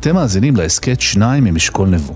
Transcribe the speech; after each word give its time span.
אתם 0.00 0.14
מאזינים 0.14 0.56
להסכת 0.56 1.00
שניים 1.00 1.44
ממשקול 1.44 1.88
נבו. 1.88 2.14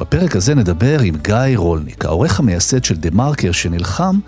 בפרק 0.00 0.36
הזה 0.36 0.54
נדבר 0.54 1.00
עם 1.00 1.14
גיא 1.22 1.56
רולניק, 1.56 2.04
העורך 2.04 2.40
המייסד 2.40 2.84
של 2.84 2.96
דה 2.96 3.10
מרקר 3.12 3.52
שנלחם 3.52 4.18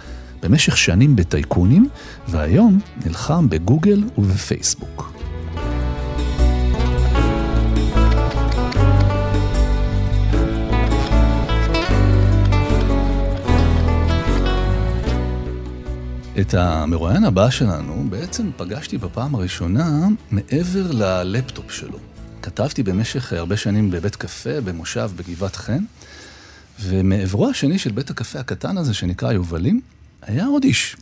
במשך 0.42 0.76
שנים 0.76 1.16
בטייקונים, 1.16 1.88
והיום 2.28 2.78
נלחם 3.06 3.48
בגוגל 3.48 4.04
ובפייסבוק. 4.18 5.12
את 16.40 16.54
המרואיין 16.54 17.24
הבא 17.24 17.50
שלנו 17.50 18.04
בעצם 18.10 18.50
פגשתי 18.56 18.98
בפעם 18.98 19.34
הראשונה 19.34 20.06
מעבר 20.30 20.92
ללפטופ 20.92 21.70
שלו. 21.70 22.09
כתבתי 22.42 22.82
במשך 22.82 23.32
הרבה 23.32 23.56
שנים 23.56 23.90
בבית 23.90 24.16
קפה 24.16 24.60
במושב 24.60 25.10
בגבעת 25.16 25.56
חן, 25.56 25.84
ומעברו 26.80 27.48
השני 27.48 27.78
של 27.78 27.92
בית 27.92 28.10
הקפה 28.10 28.38
הקטן 28.40 28.78
הזה 28.78 28.94
שנקרא 28.94 29.32
יובלים, 29.32 29.80
היה 30.22 30.46
עוד 30.46 30.64
איש, 30.64 30.96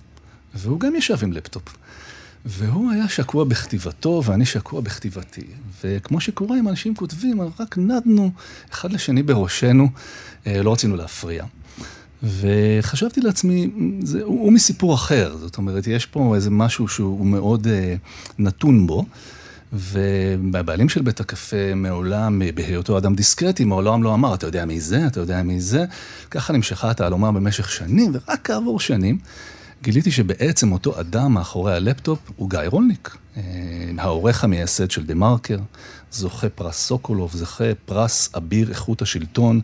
והוא 0.54 0.80
גם 0.80 0.96
ישב 0.96 1.16
עם 1.22 1.32
לפטופ. 1.32 1.76
והוא 2.44 2.90
היה 2.90 3.08
שקוע 3.08 3.44
בכתיבתו 3.44 4.22
ואני 4.24 4.46
שקוע 4.46 4.80
בכתיבתי. 4.80 5.46
וכמו 5.84 6.20
שקורה 6.20 6.58
עם 6.58 6.68
אנשים 6.68 6.94
כותבים, 6.94 7.40
רק 7.58 7.78
נדנו 7.78 8.30
אחד 8.72 8.92
לשני 8.92 9.22
בראשנו, 9.22 9.88
אה, 10.46 10.62
לא 10.62 10.72
רצינו 10.72 10.96
להפריע. 10.96 11.44
וחשבתי 12.22 13.20
לעצמי, 13.20 13.70
זה, 14.02 14.22
הוא, 14.22 14.40
הוא 14.40 14.52
מסיפור 14.52 14.94
אחר, 14.94 15.36
זאת 15.36 15.56
אומרת, 15.56 15.86
יש 15.86 16.06
פה 16.06 16.34
איזה 16.34 16.50
משהו 16.50 16.88
שהוא 16.88 17.26
מאוד 17.26 17.66
uh, 17.66 17.70
נתון 18.38 18.86
בו. 18.86 19.04
והבעלים 19.72 20.88
של 20.88 21.02
בית 21.02 21.20
הקפה 21.20 21.74
מעולם, 21.76 22.42
בהיותו 22.54 22.98
אדם 22.98 23.14
דיסקרטי, 23.14 23.64
מעולם 23.64 24.02
לא 24.02 24.14
אמר, 24.14 24.34
אתה 24.34 24.46
יודע 24.46 24.64
מי 24.64 24.80
זה, 24.80 25.06
אתה 25.06 25.20
יודע 25.20 25.42
מי 25.42 25.60
זה. 25.60 25.84
ככה 26.30 26.52
נמשכה 26.52 26.90
התעלומה 26.90 27.32
במשך 27.32 27.70
שנים, 27.70 28.12
ורק 28.14 28.40
כעבור 28.44 28.80
שנים 28.80 29.18
גיליתי 29.82 30.10
שבעצם 30.10 30.72
אותו 30.72 31.00
אדם 31.00 31.34
מאחורי 31.34 31.74
הלפטופ 31.74 32.18
הוא 32.36 32.50
גיא 32.50 32.60
רולניק, 32.66 33.16
אה, 33.36 33.42
העורך 33.98 34.44
המייסד 34.44 34.90
של 34.90 35.06
TheMarker, 35.06 35.58
זוכה 36.10 36.48
פרס 36.48 36.76
סוקולוב, 36.76 37.32
זוכה 37.32 37.74
פרס 37.84 38.30
אביר 38.36 38.68
איכות 38.70 39.02
השלטון. 39.02 39.60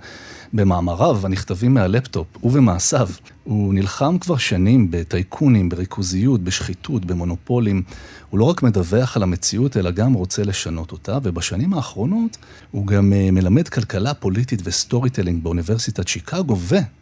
במאמריו 0.55 1.21
הנכתבים 1.27 1.75
מהלפטופ 1.75 2.27
ובמעשיו, 2.43 3.09
הוא 3.45 3.75
נלחם 3.75 4.19
כבר 4.19 4.37
שנים 4.37 4.91
בטייקונים, 4.91 5.69
בריכוזיות, 5.69 6.41
בשחיתות, 6.41 7.05
במונופולים. 7.05 7.83
הוא 8.31 8.39
לא 8.39 8.45
רק 8.45 8.63
מדווח 8.63 9.17
על 9.17 9.23
המציאות, 9.23 9.77
אלא 9.77 9.91
גם 9.91 10.13
רוצה 10.13 10.43
לשנות 10.43 10.93
אותה, 10.93 11.19
ובשנים 11.23 11.75
האחרונות 11.75 12.37
הוא 12.71 12.87
גם 12.87 13.13
אה, 13.13 13.31
מלמד 13.31 13.69
כלכלה 13.69 14.15
פוליטית 14.15 14.61
ו 14.65 15.11
storytelling 15.11 15.43
באוניברסיטת 15.43 16.09
שיקגו, 16.09 16.57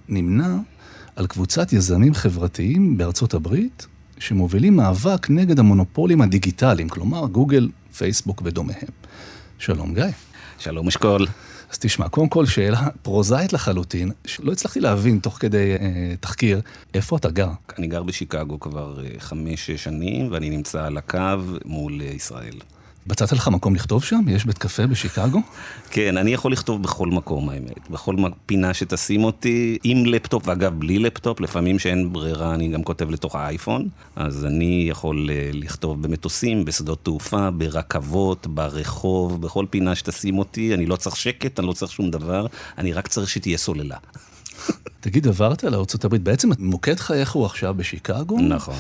ונמנה 0.09 0.59
על 1.17 1.27
קבוצת 1.27 1.73
יזמים 1.73 2.15
חברתיים 2.15 2.99
בארצות 2.99 3.35
הברית, 3.35 3.87
שמובילים 4.19 4.77
מאבק 4.77 5.31
נגד 5.31 5.59
המונופולים 5.59 6.21
הדיגיטליים, 6.21 6.89
כלומר 6.89 7.27
גוגל, 7.27 7.69
פייסבוק 7.97 8.43
ודומיהם. 8.45 8.89
שלום 9.59 9.95
גיא. 9.95 10.05
שלום 10.59 10.89
אשכול. 10.89 11.27
אז 11.71 11.79
תשמע, 11.79 12.09
קודם 12.09 12.29
כל 12.29 12.47
שאלה 12.47 12.89
פרוזאית 13.03 13.53
לחלוטין, 13.53 14.11
שלא 14.27 14.53
הצלחתי 14.53 14.81
להבין 14.81 15.19
תוך 15.19 15.37
כדי 15.41 15.73
אה, 15.81 16.15
תחקיר, 16.21 16.61
איפה 16.95 17.17
אתה 17.17 17.31
גר? 17.31 17.49
אני 17.79 17.87
גר 17.87 18.03
בשיקגו 18.03 18.61
כבר 18.61 19.05
אה, 19.05 19.11
חמש-שש 19.19 19.85
שנים, 19.85 20.33
ואני 20.33 20.51
נמצא 20.51 20.85
על 20.85 20.97
הקו 20.97 21.19
מול 21.65 22.01
אה, 22.01 22.07
ישראל. 22.07 22.55
מצאת 23.07 23.33
לך 23.33 23.49
מקום 23.49 23.75
לכתוב 23.75 24.05
שם? 24.05 24.21
יש 24.29 24.45
בית 24.45 24.59
קפה 24.59 24.87
בשיקגו? 24.87 25.41
כן, 25.91 26.17
אני 26.17 26.35
יכול 26.35 26.53
לכתוב 26.53 26.83
בכל 26.83 27.09
מקום 27.09 27.49
האמת. 27.49 27.91
בכל 27.91 28.17
פינה 28.47 28.75
שתשים 28.75 29.25
אותי, 29.25 29.79
עם 29.85 30.07
לפטופ, 30.07 30.49
ואגב, 30.49 30.79
בלי 30.79 30.99
לפטופ, 30.99 31.41
לפעמים 31.41 31.79
שאין 31.79 32.13
ברירה, 32.13 32.55
אני 32.55 32.69
גם 32.69 32.83
כותב 32.83 33.11
לתוך 33.11 33.35
האייפון. 33.35 33.89
אז 34.17 34.45
אני 34.45 34.87
יכול 34.89 35.31
אה, 35.31 35.51
לכתוב 35.53 36.03
במטוסים, 36.03 36.65
בשדות 36.65 37.05
תעופה, 37.05 37.51
ברכבות, 37.51 38.47
ברחוב, 38.47 39.43
בכל 39.43 39.67
פינה 39.71 39.95
שתשים 39.95 40.39
אותי. 40.39 40.75
אני 40.75 40.87
לא 40.87 40.97
צריך 40.97 41.17
שקט, 41.17 41.59
אני 41.59 41.67
לא 41.67 41.73
צריך 41.73 41.93
שום 41.93 42.11
דבר, 42.11 42.47
אני 42.79 42.93
רק 42.93 43.09
צריך 43.09 43.29
שתהיה 43.29 43.59
סוללה. 43.59 43.97
תגיד, 45.01 45.29
עברת 45.29 45.65
לארה"ב, 45.65 46.17
בעצם 46.17 46.51
מוקד 46.59 47.01
חייך 47.01 47.33
הוא 47.33 47.47
עכשיו 47.47 47.75
בשיקגו? 47.75 48.39
נכון. 48.39 48.79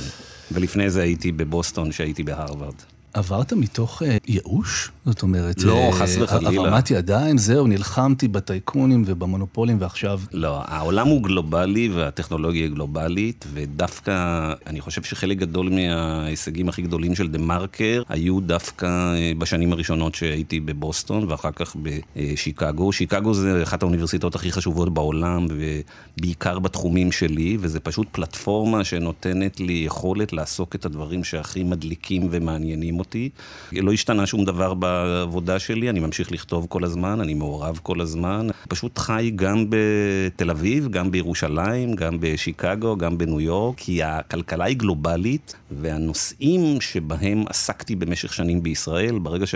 ולפני 0.52 0.90
זה 0.90 1.02
הייתי 1.02 1.32
בבוסטון, 1.32 1.92
שהייתי 1.92 2.22
בהרווארד. 2.22 2.74
עברת 3.14 3.52
מתוך 3.52 4.02
אה, 4.02 4.16
ייאוש? 4.28 4.90
זאת 5.06 5.22
אומרת, 5.22 5.62
לא, 5.62 5.76
אה, 5.76 5.92
חס 5.92 6.16
וחלילה. 6.20 6.62
הרמת 6.62 6.90
ידיים, 6.90 7.38
זהו, 7.38 7.66
נלחמתי 7.66 8.28
בטייקונים 8.28 9.02
ובמונופולים 9.06 9.76
ועכשיו... 9.80 10.20
לא, 10.32 10.62
העולם 10.64 11.08
הוא 11.08 11.22
גלובלי 11.22 11.88
והטכנולוגיה 11.88 12.62
היא 12.62 12.70
גלובלית, 12.70 13.44
ודווקא, 13.52 14.52
אני 14.66 14.80
חושב 14.80 15.02
שחלק 15.02 15.38
גדול 15.38 15.68
מההישגים 15.68 16.68
הכי 16.68 16.82
גדולים 16.82 17.14
של 17.14 17.28
דה 17.28 17.38
מרקר 17.38 18.02
היו 18.08 18.40
דווקא 18.40 18.86
אה, 18.86 19.32
בשנים 19.38 19.72
הראשונות 19.72 20.14
שהייתי 20.14 20.60
בבוסטון, 20.60 21.30
ואחר 21.30 21.50
כך 21.56 21.76
בשיקגו. 21.82 22.92
שיקגו 22.92 23.34
זה 23.34 23.62
אחת 23.62 23.82
האוניברסיטאות 23.82 24.34
הכי 24.34 24.52
חשובות 24.52 24.94
בעולם, 24.94 25.46
ובעיקר 25.50 26.58
בתחומים 26.58 27.12
שלי, 27.12 27.56
וזה 27.60 27.80
פשוט 27.80 28.06
פלטפורמה 28.12 28.84
שנותנת 28.84 29.60
לי 29.60 29.82
יכולת 29.86 30.32
לעסוק 30.32 30.74
את 30.74 30.84
הדברים 30.84 31.24
שהכי 31.24 31.64
מדליקים 31.64 32.28
ומעניינים 32.30 33.01
אותי. 33.02 33.28
לא 33.72 33.92
השתנה 33.92 34.26
שום 34.26 34.44
דבר 34.44 34.74
בעבודה 34.74 35.58
שלי, 35.58 35.90
אני 35.90 36.00
ממשיך 36.00 36.32
לכתוב 36.32 36.66
כל 36.68 36.84
הזמן, 36.84 37.20
אני 37.20 37.34
מעורב 37.34 37.80
כל 37.82 38.00
הזמן. 38.00 38.48
פשוט 38.68 38.98
חי 38.98 39.32
גם 39.34 39.66
בתל 39.68 40.50
אביב, 40.50 40.88
גם 40.88 41.10
בירושלים, 41.10 41.94
גם 41.94 42.16
בשיקגו, 42.20 42.96
גם 42.96 43.18
בניו 43.18 43.40
יורק, 43.40 43.76
כי 43.76 44.02
הכלכלה 44.02 44.64
היא 44.64 44.76
גלובלית, 44.76 45.54
והנושאים 45.70 46.80
שבהם 46.80 47.44
עסקתי 47.48 47.96
במשך 47.96 48.32
שנים 48.32 48.62
בישראל, 48.62 49.18
ברגע 49.18 49.46
ש... 49.46 49.54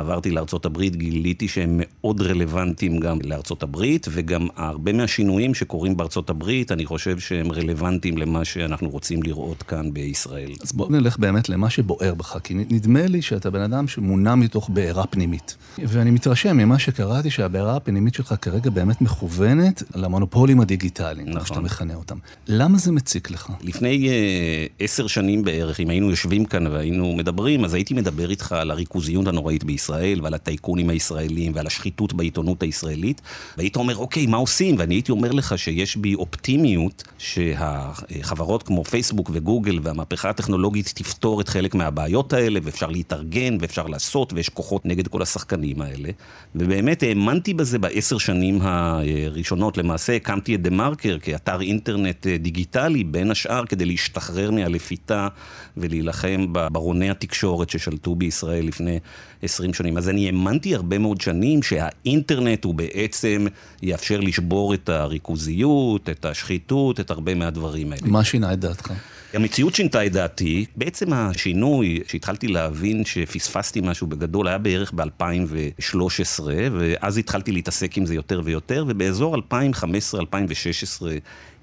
עברתי 0.00 0.30
לארצות 0.30 0.66
הברית, 0.66 0.96
גיליתי 0.96 1.48
שהם 1.48 1.80
מאוד 1.82 2.20
רלוונטיים 2.20 3.00
גם 3.00 3.18
לארצות 3.24 3.62
הברית, 3.62 4.06
וגם 4.10 4.48
הרבה 4.56 4.92
מהשינויים 4.92 5.54
שקורים 5.54 5.96
בארצות 5.96 6.30
הברית, 6.30 6.72
אני 6.72 6.86
חושב 6.86 7.18
שהם 7.18 7.52
רלוונטיים 7.52 8.18
למה 8.18 8.44
שאנחנו 8.44 8.90
רוצים 8.90 9.22
לראות 9.22 9.62
כאן 9.62 9.92
בישראל. 9.92 10.50
אז 10.62 10.72
בוא 10.72 10.90
נלך 10.90 11.18
באמת 11.18 11.48
למה 11.48 11.70
שבוער 11.70 12.14
בך, 12.14 12.38
כי 12.44 12.54
נדמה 12.54 13.06
לי 13.06 13.22
שאתה 13.22 13.50
בן 13.50 13.60
אדם 13.60 13.88
שמונע 13.88 14.34
מתוך 14.34 14.70
בעירה 14.72 15.06
פנימית. 15.06 15.56
ואני 15.78 16.10
מתרשם 16.10 16.56
ממה 16.56 16.78
שקראתי, 16.78 17.30
שהבעירה 17.30 17.76
הפנימית 17.76 18.14
שלך 18.14 18.34
כרגע 18.40 18.70
באמת 18.70 19.00
מכוונת 19.00 19.82
למונופולים 19.94 20.60
הדיגיטליים, 20.60 21.28
נכון. 21.28 21.46
שאתה 21.46 21.60
מכנה 21.60 21.94
אותם. 21.94 22.16
למה 22.48 22.78
זה 22.78 22.92
מציק 22.92 23.30
לך? 23.30 23.52
לפני 23.62 24.08
אה, 24.08 24.66
עשר 24.78 25.06
שנים 25.06 25.44
בערך, 25.44 25.80
אם 25.80 25.88
היינו 25.90 26.10
יושבים 26.10 26.44
כאן 26.44 26.66
והיינו 26.66 27.12
מדברים, 27.16 27.64
אז 27.64 27.74
הייתי 27.74 27.94
מדבר 27.94 28.30
איתך 28.30 28.52
על 28.52 28.70
הריכוזיות 28.70 29.26
הנוראית 29.26 29.64
בישראל. 29.64 29.89
בישראל 29.90 30.20
ועל 30.22 30.34
הטייקונים 30.34 30.90
הישראלים 30.90 31.52
ועל 31.54 31.66
השחיתות 31.66 32.12
בעיתונות 32.12 32.62
הישראלית, 32.62 33.20
והיית 33.56 33.76
אומר, 33.76 33.96
אוקיי, 33.96 34.26
מה 34.26 34.36
עושים? 34.36 34.74
ואני 34.78 34.94
הייתי 34.94 35.12
אומר 35.12 35.32
לך 35.32 35.58
שיש 35.58 35.96
בי 35.96 36.14
אופטימיות 36.14 37.04
שהחברות 37.18 38.62
כמו 38.62 38.84
פייסבוק 38.84 39.30
וגוגל 39.32 39.78
והמהפכה 39.82 40.30
הטכנולוגית 40.30 40.92
תפתור 40.94 41.40
את 41.40 41.48
חלק 41.48 41.74
מהבעיות 41.74 42.32
האלה, 42.32 42.60
ואפשר 42.62 42.86
להתארגן 42.86 43.56
ואפשר 43.60 43.86
לעשות, 43.86 44.32
ויש 44.32 44.48
כוחות 44.48 44.86
נגד 44.86 45.08
כל 45.08 45.22
השחקנים 45.22 45.80
האלה. 45.82 46.08
ובאמת 46.54 47.02
האמנתי 47.02 47.54
בזה 47.54 47.78
בעשר 47.78 48.18
שנים 48.18 48.58
הראשונות. 48.62 49.78
למעשה 49.78 50.16
הקמתי 50.16 50.54
את 50.54 50.62
דה 50.62 50.70
מרקר 50.70 51.18
כאתר 51.22 51.60
אינטרנט 51.60 52.26
דיגיטלי, 52.26 53.04
בין 53.04 53.30
השאר 53.30 53.66
כדי 53.66 53.84
להשתחרר 53.84 54.50
מהלפיתה 54.50 55.28
ולהילחם 55.76 56.46
בברוני 56.52 57.10
התקשורת 57.10 57.70
ששלטו 57.70 58.14
בישראל 58.14 58.66
לפני 58.66 58.98
20 59.42 59.69
דברים 59.70 59.74
שונים. 59.74 59.96
אז 59.96 60.08
אני 60.08 60.26
האמנתי 60.26 60.74
הרבה 60.74 60.98
מאוד 60.98 61.20
שנים 61.20 61.62
שהאינטרנט 61.62 62.64
הוא 62.64 62.74
בעצם 62.74 63.46
יאפשר 63.82 64.20
לשבור 64.20 64.74
את 64.74 64.88
הריכוזיות, 64.88 66.08
את 66.08 66.24
השחיתות, 66.24 67.00
את 67.00 67.10
הרבה 67.10 67.34
מהדברים 67.34 67.92
האלה. 67.92 68.06
מה 68.08 68.24
שינה 68.24 68.52
את 68.52 68.58
דעתך? 68.58 68.92
המציאות 69.34 69.74
שינתה 69.74 70.06
את 70.06 70.12
דעתי, 70.12 70.64
בעצם 70.76 71.12
השינוי 71.12 72.00
שהתחלתי 72.08 72.48
להבין 72.48 73.04
שפספסתי 73.04 73.80
משהו 73.80 74.06
בגדול 74.06 74.48
היה 74.48 74.58
בערך 74.58 74.92
ב-2013, 74.94 76.40
ואז 76.78 77.18
התחלתי 77.18 77.52
להתעסק 77.52 77.96
עם 77.96 78.06
זה 78.06 78.14
יותר 78.14 78.40
ויותר, 78.44 78.84
ובאזור 78.88 79.36
2015-2016 79.36 79.40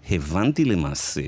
הבנתי 0.09 0.65
למעשה 0.65 1.21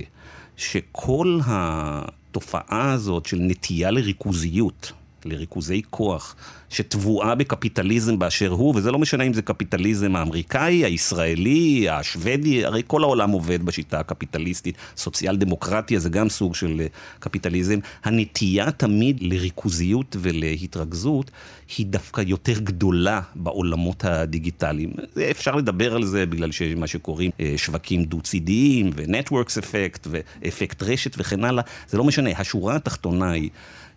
שכל 0.57 1.39
התופעה 1.45 2.91
הזאת 2.91 3.25
של 3.25 3.37
נטייה 3.41 3.91
לריכוזיות, 3.91 4.91
לריכוזי 5.29 5.81
כוח, 5.89 6.35
שטבועה 6.69 7.35
בקפיטליזם 7.35 8.19
באשר 8.19 8.49
הוא, 8.49 8.75
וזה 8.75 8.91
לא 8.91 8.99
משנה 8.99 9.23
אם 9.23 9.33
זה 9.33 9.41
קפיטליזם 9.41 10.15
האמריקאי, 10.15 10.85
הישראלי, 10.85 11.89
השוודי, 11.89 12.65
הרי 12.65 12.81
כל 12.87 13.03
העולם 13.03 13.31
עובד 13.31 13.65
בשיטה 13.65 13.99
הקפיטליסטית. 13.99 14.77
סוציאל 14.97 15.37
דמוקרטיה 15.37 15.99
זה 15.99 16.09
גם 16.09 16.29
סוג 16.29 16.55
של 16.55 16.75
אה, 16.79 16.87
קפיטליזם. 17.19 17.79
הנטייה 18.03 18.71
תמיד 18.71 19.17
לריכוזיות 19.21 20.15
ולהתרכזות 20.19 21.31
היא 21.77 21.85
דווקא 21.85 22.21
יותר 22.27 22.59
גדולה 22.59 23.21
בעולמות 23.35 24.05
הדיגיטליים. 24.05 24.93
אפשר 25.31 25.55
לדבר 25.55 25.95
על 25.95 26.05
זה 26.05 26.25
בגלל 26.25 26.51
שמה 26.51 26.87
שקוראים 26.87 27.31
אה, 27.39 27.53
שווקים 27.57 28.03
דו-צידיים, 28.03 28.89
ו-Networks 28.95 29.59
אפקט, 29.59 30.07
ואפקט 30.09 30.83
רשת 30.83 31.15
וכן 31.17 31.43
הלאה. 31.43 31.63
זה 31.87 31.97
לא 31.97 32.03
משנה, 32.03 32.29
השורה 32.37 32.75
התחתונה 32.75 33.31
היא... 33.31 33.49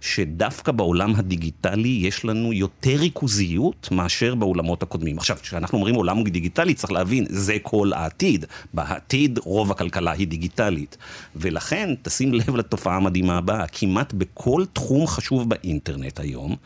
שדווקא 0.02 0.72
בעולם 0.72 1.14
הדיגיטלי 1.16 1.88
יש 2.02 2.24
לנו 2.24 2.52
יותר 2.52 2.96
ריכוזיות 2.96 3.88
מאשר 3.92 4.34
בעולמות 4.34 4.82
הקודמים. 4.82 5.18
עכשיו, 5.18 5.36
כשאנחנו 5.42 5.78
אומרים 5.78 5.94
עולם 5.94 6.24
דיגיטלי, 6.24 6.74
צריך 6.74 6.92
להבין, 6.92 7.26
זה 7.28 7.56
כל 7.62 7.92
העתיד. 7.94 8.44
בעתיד 8.74 9.38
רוב 9.38 9.70
הכלכלה 9.70 10.12
היא 10.12 10.28
דיגיטלית. 10.28 10.96
ולכן, 11.36 11.90
תשים 12.02 12.34
לב 12.34 12.56
לתופעה 12.56 12.96
המדהימה 12.96 13.38
הבאה, 13.38 13.66
כמעט 13.66 14.12
בכל 14.12 14.64
תחום 14.72 15.06
חשוב 15.06 15.48
באינטרנט 15.48 16.20
היום, 16.20 16.56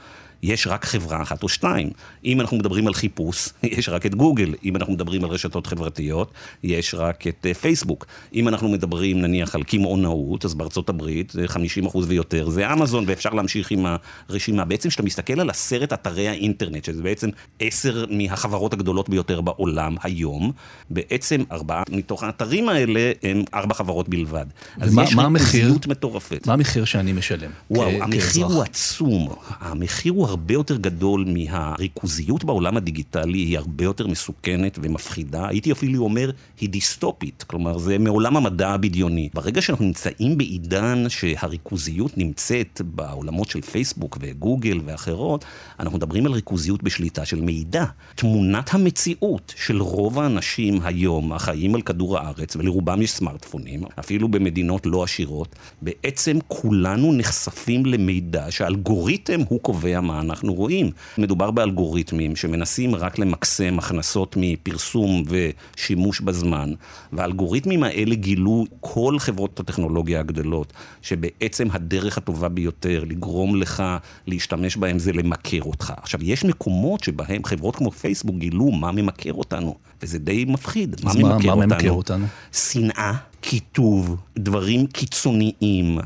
יש 0.42 0.66
רק 0.66 0.84
חברה 0.84 1.22
אחת 1.22 1.42
או 1.42 1.48
שתיים. 1.48 1.90
אם 2.24 2.40
אנחנו 2.40 2.56
מדברים 2.56 2.86
על 2.86 2.94
חיפוש, 2.94 3.48
יש 3.62 3.88
רק 3.88 4.06
את 4.06 4.14
גוגל. 4.14 4.54
אם 4.64 4.76
אנחנו 4.76 4.92
מדברים 4.92 5.24
על 5.24 5.30
רשתות 5.30 5.66
חברתיות, 5.66 6.32
יש 6.62 6.94
רק 6.94 7.26
את 7.26 7.46
uh, 7.50 7.54
פייסבוק. 7.54 8.06
אם 8.34 8.48
אנחנו 8.48 8.68
מדברים 8.68 9.20
נניח 9.20 9.54
על 9.54 9.62
קמעונאות, 9.62 10.44
אז 10.44 10.54
בארצות 10.54 10.88
הברית 10.88 11.30
זה 11.30 11.44
50% 11.84 11.96
ויותר, 12.06 12.50
זה 12.50 12.72
אמזון, 12.72 13.04
ואפשר 13.06 13.30
להמשיך 13.30 13.70
עם 13.70 13.86
הרשימה. 14.28 14.64
בעצם 14.64 14.88
כשאתה 14.88 15.02
מסתכל 15.02 15.40
על 15.40 15.50
עשרת 15.50 15.92
אתרי 15.92 16.28
האינטרנט, 16.28 16.84
שזה 16.84 17.02
בעצם 17.02 17.28
עשר 17.60 18.04
מהחברות 18.10 18.72
הגדולות 18.72 19.08
ביותר 19.08 19.40
בעולם 19.40 19.96
היום, 20.02 20.52
בעצם 20.90 21.42
ארבעה 21.52 21.82
מתוך 21.90 22.22
האתרים 22.22 22.68
האלה 22.68 23.12
הם 23.22 23.44
ארבע 23.54 23.74
חברות 23.74 24.08
בלבד. 24.08 24.46
אז 24.80 24.92
ומה, 24.92 25.04
יש 25.04 25.14
ריכוזיות 25.14 25.86
מטורפת. 25.86 26.46
מה 26.46 26.52
המחיר 26.52 26.84
שאני 26.84 27.12
משלם? 27.12 27.50
וואו, 27.70 27.90
המחיר 28.02 28.46
הוא 28.46 28.62
עצום. 28.62 29.28
המחיר 29.60 30.12
הוא 30.12 30.25
הרבה 30.26 30.54
יותר 30.54 30.76
גדול 30.76 31.24
מהריכוזיות 31.28 32.44
בעולם 32.44 32.76
הדיגיטלי, 32.76 33.38
היא 33.38 33.58
הרבה 33.58 33.84
יותר 33.84 34.06
מסוכנת 34.06 34.78
ומפחידה. 34.82 35.48
הייתי 35.48 35.72
אפילו 35.72 36.04
אומר, 36.04 36.30
היא 36.60 36.68
דיסטופית. 36.68 37.44
כלומר, 37.46 37.78
זה 37.78 37.98
מעולם 37.98 38.36
המדע 38.36 38.68
הבדיוני. 38.68 39.28
ברגע 39.34 39.62
שאנחנו 39.62 39.84
נמצאים 39.84 40.38
בעידן 40.38 41.04
שהריכוזיות 41.08 42.18
נמצאת 42.18 42.80
בעולמות 42.84 43.50
של 43.50 43.60
פייסבוק 43.60 44.18
וגוגל 44.20 44.80
ואחרות, 44.84 45.44
אנחנו 45.80 45.98
מדברים 45.98 46.26
על 46.26 46.32
ריכוזיות 46.32 46.82
בשליטה 46.82 47.24
של 47.24 47.40
מידע. 47.40 47.84
תמונת 48.14 48.74
המציאות 48.74 49.54
של 49.56 49.82
רוב 49.82 50.18
האנשים 50.18 50.80
היום 50.84 51.32
החיים 51.32 51.74
על 51.74 51.82
כדור 51.82 52.18
הארץ, 52.18 52.56
ולרובם 52.56 53.02
יש 53.02 53.10
סמארטפונים, 53.10 53.82
אפילו 53.98 54.28
במדינות 54.28 54.86
לא 54.86 55.02
עשירות, 55.02 55.56
בעצם 55.82 56.38
כולנו 56.48 57.12
נחשפים 57.12 57.86
למידע 57.86 58.46
שהאלגוריתם 58.50 59.40
הוא 59.48 59.60
קובע 59.60 60.00
מה 60.00 60.15
אנחנו 60.20 60.54
רואים. 60.54 60.90
מדובר 61.18 61.50
באלגוריתמים 61.50 62.36
שמנסים 62.36 62.94
רק 62.94 63.18
למקסם 63.18 63.78
הכנסות 63.78 64.34
מפרסום 64.38 65.22
ושימוש 65.26 66.20
בזמן, 66.20 66.72
והאלגוריתמים 67.12 67.82
האלה 67.82 68.14
גילו 68.14 68.64
כל 68.80 69.16
חברות 69.18 69.60
הטכנולוגיה 69.60 70.20
הגדולות, 70.20 70.72
שבעצם 71.02 71.68
הדרך 71.72 72.18
הטובה 72.18 72.48
ביותר 72.48 73.04
לגרום 73.06 73.56
לך 73.56 73.82
להשתמש 74.26 74.76
בהם 74.76 74.98
זה 74.98 75.12
למכר 75.12 75.62
אותך. 75.62 75.92
עכשיו, 76.02 76.20
יש 76.22 76.44
מקומות 76.44 77.04
שבהם 77.04 77.44
חברות 77.44 77.76
כמו 77.76 77.90
פייסבוק 77.90 78.36
גילו 78.36 78.70
מה 78.70 78.92
ממכר 78.92 79.32
אותנו, 79.32 79.74
וזה 80.02 80.18
די 80.18 80.44
מפחיד. 80.48 80.96
מה 81.04 81.12
ממכר 81.14 81.54
מה, 81.54 81.64
אותנו? 81.64 81.94
אותנו? 81.94 82.26
שנאה, 82.52 83.12
קיטוב, 83.40 84.16
דברים 84.38 84.86
קיצוניים. 84.86 85.98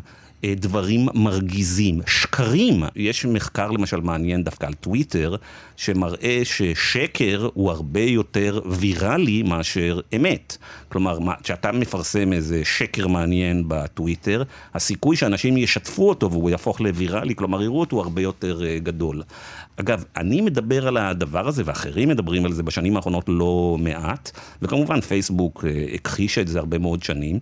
אה, 0.44 0.54
דברים 0.56 1.08
מרגיזים, 1.14 2.00
שקרים. 2.06 2.82
יש 2.96 3.24
מחקר 3.24 3.70
למשל 3.70 4.00
מעניין 4.00 4.44
דווקא 4.44 4.66
על 4.66 4.74
טוויטר, 4.74 5.36
שמראה 5.76 6.40
ששקר 6.44 7.48
הוא 7.54 7.70
הרבה 7.70 8.00
יותר 8.00 8.60
ויראלי 8.66 9.42
מאשר 9.42 10.00
אמת. 10.16 10.56
כלומר, 10.88 11.18
כשאתה 11.42 11.72
מפרסם 11.72 12.32
איזה 12.32 12.64
שקר 12.64 13.06
מעניין 13.06 13.64
בטוויטר, 13.68 14.42
הסיכוי 14.74 15.16
שאנשים 15.16 15.56
ישתפו 15.56 16.08
אותו 16.08 16.30
והוא 16.30 16.50
יהפוך 16.50 16.80
לוויראלי, 16.80 17.34
כלומר 17.34 17.62
יראו 17.62 17.80
אותו, 17.80 17.96
הוא 17.96 18.02
הרבה 18.02 18.22
יותר 18.22 18.62
אה, 18.66 18.78
גדול. 18.78 19.22
אגב, 19.76 20.04
אני 20.16 20.40
מדבר 20.40 20.88
על 20.88 20.96
הדבר 20.96 21.48
הזה, 21.48 21.62
ואחרים 21.66 22.08
מדברים 22.08 22.44
על 22.44 22.52
זה 22.52 22.62
בשנים 22.62 22.96
האחרונות 22.96 23.24
לא 23.28 23.76
מעט, 23.80 24.30
וכמובן 24.62 25.00
פייסבוק 25.00 25.64
אה, 25.64 25.86
הכחישה 25.94 26.40
את 26.40 26.48
זה 26.48 26.58
הרבה 26.58 26.78
מאוד 26.78 27.02
שנים. 27.02 27.38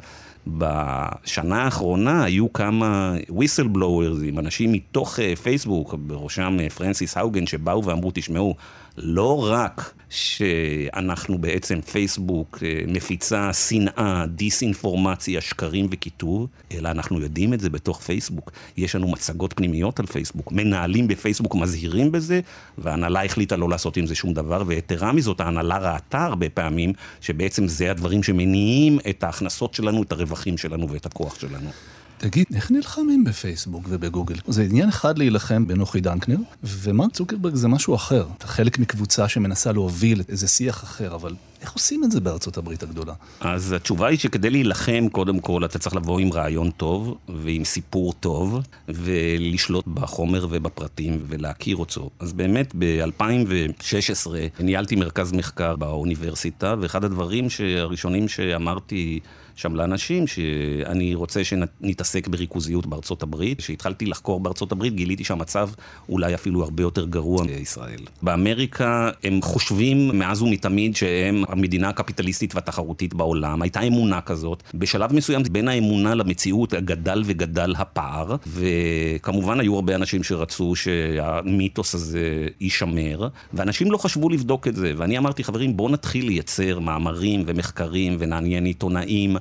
בשנה 0.47 1.63
האחרונה 1.63 2.25
היו 2.25 2.53
כמה 2.53 3.17
whistleblowers, 3.31 4.39
אנשים 4.39 4.73
מתוך 4.73 5.21
אה, 5.21 5.37
פייסבוק, 5.37 5.95
בראשם 5.95 6.57
אה, 6.61 6.71
פרנסיס 6.71 7.17
האוגן, 7.17 7.47
שבאו 7.47 7.85
ואמרו, 7.85 8.11
תשמעו, 8.15 8.55
לא 8.97 9.53
רק 9.53 9.95
שאנחנו 10.11 11.39
בעצם, 11.39 11.81
פייסבוק 11.81 12.59
אה, 12.63 12.81
מפיצה 12.87 13.53
שנאה, 13.53 14.25
דיסאינפורמציה, 14.27 15.41
שקרים 15.41 15.87
וקיטוב, 15.91 16.47
אלא 16.73 16.89
אנחנו 16.89 17.21
יודעים 17.21 17.55
את 17.55 17.61
זה 17.61 17.71
בתוך 17.71 18.01
פייסבוק. 18.01 18.51
יש 18.77 18.95
לנו 18.95 19.09
מצגות 19.09 19.53
פנימיות 19.53 20.01
על 20.01 20.07
פייסבוק. 20.07 20.53
מנהלים 20.53 21.09
בפייסבוק 21.09 21.55
מזהירים 21.55 22.13
בזה, 22.13 22.41
וההנהלה 22.79 23.25
החליטה 23.25 23.57
לא 23.57 23.69
לעשות 23.69 23.97
עם 23.97 24.07
זה 24.07 24.15
שום 24.15 24.33
דבר, 24.33 24.63
ויתרה 24.67 25.13
מזאת, 25.13 25.41
ההנהלה 25.41 25.79
ראתה 25.79 26.25
הרבה 26.25 26.49
פעמים 26.49 26.93
שבעצם 27.21 27.69
זה 27.69 27.91
הדברים 27.91 28.23
שמניעים 28.23 28.99
את 29.11 29.25
ההכנסות 29.25 29.75
שלנו, 29.75 30.03
את 30.03 30.13
הרווחים 30.13 30.28
שלנו 30.57 30.91
ואת 30.91 31.07
הכוח 31.07 31.41
שלנו. 31.41 31.71
תגיד, 32.19 32.47
איך 32.55 32.71
נלחמים 32.71 33.25
בפייסבוק 33.25 33.85
ובגוגל? 33.89 34.35
זה 34.49 34.63
עניין 34.63 34.89
אחד 34.89 35.19
להילחם 35.19 35.67
בנוחי 35.67 36.01
דנקנר, 36.01 36.37
ומרק 36.63 37.13
צוקרברג 37.13 37.55
זה 37.55 37.69
משהו 37.69 37.95
אחר. 37.95 38.27
אתה 38.39 38.47
חלק 38.47 38.79
מקבוצה 38.79 39.29
שמנסה 39.29 39.73
להוביל 39.73 40.23
איזה 40.29 40.49
שיח 40.49 40.85
אחר, 40.85 41.15
אבל 41.15 41.35
איך 41.61 41.73
עושים 41.73 42.05
את 42.05 42.13
זה 42.13 42.21
בארצות 42.21 42.57
הברית 42.57 42.83
הגדולה? 42.83 43.13
אז 43.41 43.73
התשובה 43.73 44.07
היא 44.07 44.19
שכדי 44.19 44.51
להילחם, 44.51 45.09
קודם 45.13 45.41
כל 45.41 45.65
אתה 45.65 45.79
צריך 45.79 45.97
לבוא 45.97 46.21
עם 46.21 46.33
רעיון 46.33 46.71
טוב, 46.71 47.19
ועם 47.29 47.65
סיפור 47.65 48.13
טוב, 48.13 48.61
ולשלוט 48.89 49.87
בחומר 49.87 50.47
ובפרטים, 50.51 51.23
ולהכיר 51.29 51.77
אותו. 51.77 52.11
אז 52.19 52.33
באמת, 52.33 52.75
ב-2016 52.79 54.31
ניהלתי 54.61 54.97
מרכז 54.97 55.33
מחקר 55.33 55.77
באוניברסיטה, 55.77 56.75
ואחד 56.81 57.05
הדברים 57.05 57.47
הראשונים 57.79 58.29
שאמרתי 58.29 59.21
שם 59.59 59.77
לאנשים, 59.77 60.27
שאני 60.27 61.15
רוצה 61.15 61.45
שנתעסק 61.45 62.29
בריכוזיות 62.29 62.87
בארצות 62.87 63.23
הברית. 63.23 63.59
כשהתחלתי 63.59 64.07
לחקור 64.07 64.41
בארצות 64.41 64.73
הברית, 64.73 64.95
גיליתי 64.95 65.25
שהמצב 65.25 65.71
אולי 66.09 66.35
אפילו 66.35 66.63
הרבה 66.63 66.83
יותר 66.83 67.05
גרוע 67.05 67.45
מישראל. 67.45 68.01
באמריקה 68.23 69.11
הם 69.25 69.43
חושבים 69.43 70.19
מאז 70.19 70.43
ומתמיד 70.43 70.97
שהם 70.97 71.45
המדינה 71.49 71.89
הקפיטליסטית 71.89 72.55
והתחרותית 72.55 73.15
בעולם. 73.15 73.63
הייתה 73.63 73.81
אמונה 73.81 74.21
כזאת. 74.21 74.63
בשלב 74.75 75.13
מסוים 75.13 75.43
בין 75.53 75.69
האמונה 75.69 76.15
למציאות 76.15 76.75
גדל 76.75 77.23
וגדל 77.25 77.75
הפער, 77.79 78.37
וכמובן 78.47 79.61
היו 79.61 79.75
הרבה 79.75 79.95
אנשים 79.95 80.23
שרצו 80.23 80.77
שהמיתוס 80.77 81.95
הזה 81.95 82.47
יישמר, 82.61 83.29
ואנשים 83.53 83.91
לא 83.91 83.99
חשבו 83.99 84.29
לבדוק 84.29 84.69
את 84.69 84.77
זה. 84.77 84.93
ואני 84.97 85.19
אמרתי, 85.19 85.45
חברים, 85.45 85.77
בואו 85.77 85.89
נתחיל 85.89 86.27
לייצר 86.27 86.79
מאמרים 86.79 87.43
ומחקרים 87.47 88.17
ונעניין 88.19 88.65
עיתונאים 88.65 89.37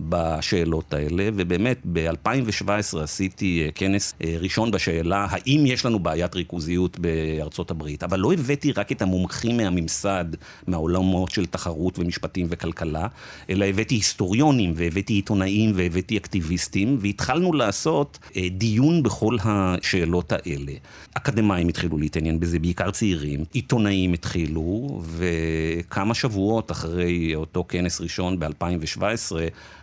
בשאלות 0.00 0.94
האלה, 0.94 1.28
ובאמת 1.34 1.78
ב-2017 1.92 2.98
עשיתי 3.02 3.62
אה, 3.64 3.72
כנס 3.74 4.14
אה, 4.24 4.36
ראשון 4.40 4.70
בשאלה 4.70 5.26
האם 5.30 5.64
יש 5.66 5.86
לנו 5.86 5.98
בעיית 5.98 6.34
ריכוזיות 6.34 6.98
בארצות 6.98 7.70
הברית, 7.70 8.02
אבל 8.02 8.20
לא 8.20 8.32
הבאתי 8.32 8.72
רק 8.72 8.92
את 8.92 9.02
המומחים 9.02 9.56
מהממסד, 9.56 10.24
מהעולמות 10.66 11.30
של 11.30 11.46
תחרות 11.46 11.98
ומשפטים 11.98 12.46
וכלכלה, 12.50 13.06
אלא 13.50 13.64
הבאתי 13.64 13.94
היסטוריונים 13.94 14.72
והבאתי 14.76 15.12
עיתונאים 15.12 15.72
והבאתי 15.74 16.16
אקטיביסטים, 16.16 16.98
והתחלנו 17.00 17.52
לעשות 17.52 18.18
אה, 18.36 18.48
דיון 18.50 19.02
בכל 19.02 19.36
השאלות 19.44 20.32
האלה. 20.32 20.72
אקדמאים 21.14 21.68
התחילו 21.68 21.98
להתעניין 21.98 22.40
בזה, 22.40 22.58
בעיקר 22.58 22.90
צעירים, 22.90 23.44
עיתונאים 23.52 24.12
התחילו, 24.12 25.02
וכמה 25.06 26.14
שבועות 26.14 26.70
אחרי 26.70 27.34
אותו 27.34 27.64
כנס 27.68 28.00
ראשון 28.00 28.38
ב-2017, 28.38 29.32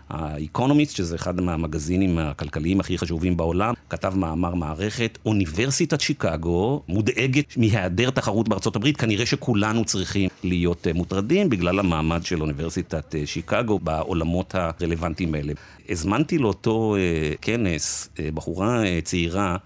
האקונומיסט, 0.10 0.96
שזה 0.96 1.16
אחד 1.16 1.42
מהמגזינים 1.42 2.20
הכלכליים 2.20 2.80
הכי 2.80 2.98
חשובים 2.98 3.38
בעולם, 3.38 3.74
כתב 3.90 4.14
מאמר 4.16 4.56
מערכת, 4.56 5.18
אוניברסיטת 5.26 6.02
שיקגו 6.02 6.84
מודאגת 6.88 7.58
מהיעדר 7.58 8.10
תחרות 8.10 8.50
בארצות 8.50 8.76
הברית, 8.76 8.98
כנראה 8.98 9.26
שכולנו 9.26 9.86
צריכים 9.86 10.30
להיות 10.44 10.88
אה, 10.88 10.94
מוטרדים 10.94 11.50
בגלל 11.50 11.80
המעמד 11.80 12.26
של 12.26 12.42
אוניברסיטת 12.42 13.16
אה, 13.16 13.26
שיקגו 13.26 13.80
בעולמות 13.80 14.56
הרלוונטיים 14.56 15.36
האלה. 15.36 15.54
הזמנתי 15.90 16.38
לאותו 16.38 16.96
אה, 16.96 17.34
כנס 17.42 18.10
בחורה 18.34 18.84
צעירה 19.04 19.58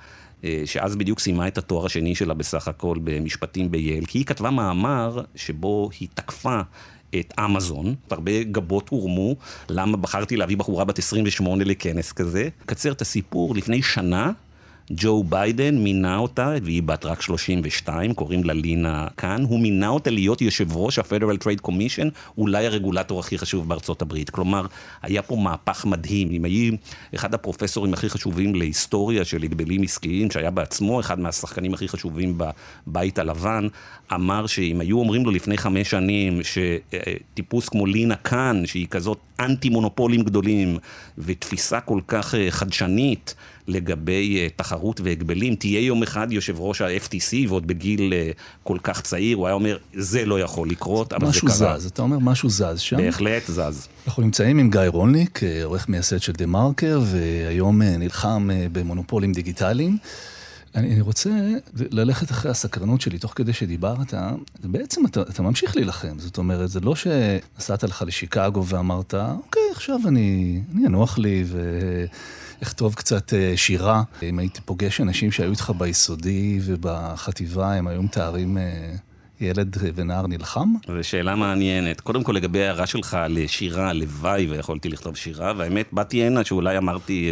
שאז 0.65 0.95
בדיוק 0.95 1.19
סיימה 1.19 1.47
את 1.47 1.57
התואר 1.57 1.85
השני 1.85 2.15
שלה 2.15 2.33
בסך 2.33 2.67
הכל 2.67 2.97
במשפטים 3.03 3.71
בייל, 3.71 4.05
כי 4.05 4.17
היא 4.17 4.25
כתבה 4.25 4.51
מאמר 4.51 5.21
שבו 5.35 5.89
היא 5.99 6.07
תקפה 6.13 6.61
את 7.19 7.33
אמזון, 7.39 7.95
הרבה 8.11 8.43
גבות 8.43 8.89
הורמו, 8.89 9.35
למה 9.69 9.97
בחרתי 9.97 10.37
להביא 10.37 10.57
בחורה 10.57 10.85
בת 10.85 10.99
28 10.99 11.63
לכנס 11.63 12.11
כזה. 12.11 12.49
קצר 12.65 12.91
את 12.91 13.01
הסיפור, 13.01 13.55
לפני 13.55 13.81
שנה 13.81 14.31
ג'ו 14.91 15.23
ביידן 15.23 15.77
מינה 15.77 16.17
אותה, 16.17 16.53
והיא 16.63 16.83
בת 16.83 17.05
רק 17.05 17.21
32, 17.21 18.13
קוראים 18.13 18.43
לה 18.43 18.53
לינה 18.53 19.07
קאן, 19.15 19.43
הוא 19.43 19.59
מינה 19.59 19.87
אותה 19.87 20.09
להיות 20.09 20.41
יושב 20.41 20.77
ראש 20.77 20.99
ה-Federal 20.99 21.43
Trade 21.43 21.67
Commission, 21.67 22.09
אולי 22.37 22.65
הרגולטור 22.65 23.19
הכי 23.19 23.37
חשוב 23.37 23.69
בארצות 23.69 24.01
הברית. 24.01 24.29
כלומר, 24.29 24.65
היה 25.01 25.21
פה 25.21 25.35
מהפך 25.35 25.85
מדהים. 25.85 26.31
אם 26.31 26.45
היו 26.45 26.73
אחד 27.15 27.33
הפרופסורים 27.33 27.93
הכי 27.93 28.09
חשובים 28.09 28.55
להיסטוריה 28.55 29.25
של 29.25 29.43
הגבלים 29.43 29.83
עסקיים, 29.83 30.31
שהיה 30.31 30.51
בעצמו 30.51 30.99
אחד 30.99 31.19
מהשחקנים 31.19 31.73
הכי 31.73 31.87
חשובים 31.87 32.37
בבית 32.87 33.19
הלבן, 33.19 33.67
אמר 34.13 34.47
שאם 34.47 34.81
היו 34.81 34.99
אומרים 34.99 35.25
לו 35.25 35.31
לפני 35.31 35.57
חמש 35.57 35.89
שנים 35.89 36.39
שטיפוס 36.43 37.69
כמו 37.69 37.85
לינה 37.85 38.15
קאן, 38.15 38.65
שהיא 38.65 38.87
כזאת 38.87 39.17
אנטי 39.39 39.69
מונופולים 39.69 40.21
גדולים, 40.21 40.77
ותפיסה 41.17 41.79
כל 41.79 41.99
כך 42.07 42.35
אה, 42.35 42.51
חדשנית, 42.51 43.35
לגבי 43.67 44.37
אה, 44.39 44.47
תחרות 44.55 45.01
והגבלים, 45.01 45.55
תהיה 45.55 45.79
יום 45.79 46.03
אחד 46.03 46.31
יושב 46.31 46.59
ראש 46.59 46.81
ה-FTC 46.81 47.35
ועוד 47.47 47.67
בגיל 47.67 48.13
אה, 48.13 48.31
כל 48.63 48.77
כך 48.83 49.01
צעיר, 49.01 49.37
הוא 49.37 49.47
היה 49.47 49.53
אומר, 49.53 49.77
זה 49.93 50.25
לא 50.25 50.39
יכול 50.39 50.69
לקרות, 50.69 51.13
אבל 51.13 51.31
זה 51.31 51.39
קרה. 51.39 51.49
משהו 51.49 51.79
זז, 51.79 51.85
אתה 51.85 52.01
אומר 52.01 52.19
משהו 52.19 52.49
זז 52.49 52.79
שם. 52.79 52.97
בהחלט 52.97 53.43
זז. 53.47 53.87
אנחנו 54.07 54.23
נמצאים 54.23 54.59
עם 54.59 54.69
גיא 54.69 54.81
רולניק, 54.87 55.43
אה, 55.43 55.63
עורך 55.63 55.89
מייסד 55.89 56.21
של 56.21 56.33
דה 56.33 56.45
מרקר, 56.45 57.01
והיום 57.05 57.81
נלחם 57.81 58.49
במונופולים 58.71 59.33
דיגיטליים. 59.33 59.97
אני, 60.75 60.93
אני 60.93 61.01
רוצה 61.01 61.29
ללכת 61.91 62.31
אחרי 62.31 62.51
הסקרנות 62.51 63.01
שלי, 63.01 63.19
תוך 63.19 63.33
כדי 63.35 63.53
שדיברת, 63.53 64.13
בעצם 64.63 65.05
אתה, 65.05 65.21
אתה 65.21 65.41
ממשיך 65.41 65.75
להילחם. 65.75 66.19
זאת 66.19 66.37
אומרת, 66.37 66.69
זה 66.69 66.79
לא 66.79 66.95
שנסעת 66.95 67.83
לך 67.83 68.03
לשיקגו 68.07 68.65
ואמרת, 68.65 69.13
אוקיי, 69.13 69.61
עכשיו 69.71 69.99
אני, 70.07 70.59
אני 70.75 70.87
אנוח 70.87 71.17
לי 71.17 71.43
ו... 71.47 71.59
אכתוב 72.63 72.95
קצת 72.95 73.33
אה, 73.33 73.53
שירה. 73.55 74.03
אם 74.23 74.39
הייתי 74.39 74.61
פוגש 74.61 75.01
אנשים 75.01 75.31
שהיו 75.31 75.51
איתך 75.51 75.71
ביסודי 75.77 76.59
ובחטיבה, 76.63 77.73
הם 77.73 77.87
היו 77.87 78.03
מתארים 78.03 78.57
אה, 78.57 78.95
ילד 79.41 79.77
ונער 79.95 80.27
נלחם? 80.27 80.73
זו 80.87 81.03
שאלה 81.03 81.35
מעניינת. 81.35 82.01
קודם 82.01 82.23
כל, 82.23 82.31
לגבי 82.31 82.63
ההערה 82.63 82.87
שלך 82.87 83.17
לשירה, 83.29 83.89
הלוואי 83.89 84.47
ויכולתי 84.47 84.89
לכתוב 84.89 85.15
שירה, 85.15 85.53
והאמת, 85.57 85.87
באתי 85.91 86.23
הנה 86.23 86.43
שאולי 86.43 86.77
אמרתי, 86.77 87.31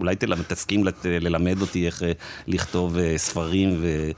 אולי 0.00 0.14
תסכים 0.48 0.84
ללמד 1.04 1.60
אותי 1.60 1.86
איך 1.86 2.02
אה, 2.02 2.12
לכתוב 2.46 2.96
ספרים 3.16 3.76
ו... 3.80 4.10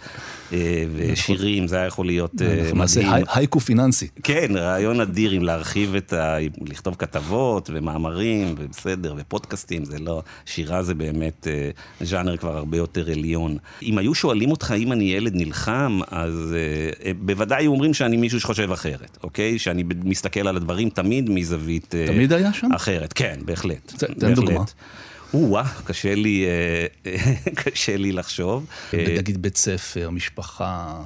ושירים, 0.97 1.67
זה 1.67 1.77
היה 1.77 1.87
יכול 1.87 2.07
להיות 2.07 2.35
מדהים. 2.35 2.79
נעשה 2.79 3.01
הייקו 3.35 3.61
פיננסי. 3.61 4.09
כן, 4.23 4.57
רעיון 4.57 5.01
אדיר 5.01 5.37
אם 5.37 5.43
להרחיב 5.43 5.95
את 5.95 6.13
ה... 6.13 6.37
לכתוב 6.67 6.95
כתבות 6.95 7.71
ומאמרים, 7.73 8.55
ובסדר, 8.59 9.15
ופודקאסטים, 9.17 9.85
זה 9.85 9.99
לא... 9.99 10.23
שירה 10.47 10.83
זה 10.83 10.95
באמת 10.95 11.47
ז'אנר 12.01 12.37
כבר 12.37 12.57
הרבה 12.57 12.77
יותר 12.77 13.11
עליון. 13.11 13.57
אם 13.83 13.99
היו 13.99 14.15
שואלים 14.15 14.51
אותך 14.51 14.75
אם 14.79 14.93
אני 14.93 15.05
ילד 15.05 15.33
נלחם, 15.35 16.01
אז 16.11 16.55
בוודאי 17.21 17.67
אומרים 17.67 17.95
שאני 17.95 18.17
מישהו 18.17 18.41
שחושב 18.41 18.73
אחרת, 18.73 19.19
אוקיי? 19.23 19.59
שאני 19.59 19.85
מסתכל 20.05 20.49
על 20.49 20.57
הדברים 20.57 20.91
תמיד 20.91 21.31
מזווית 21.31 21.95
תמיד 22.07 22.33
היה 22.33 22.53
שם? 22.53 22.73
אחרת, 22.73 23.13
כן, 23.13 23.39
בהחלט. 23.45 23.93
תן 24.19 24.35
דוגמה. 24.35 24.65
או-אה, 25.35 25.65
קשה 25.85 26.15
לי, 26.15 26.47
קשה 27.65 27.97
לי 27.97 28.13
לחשוב. 28.13 28.67
נגיד 28.93 29.43
בית 29.43 29.57
ספר, 29.57 30.11
משפחה. 30.11 31.01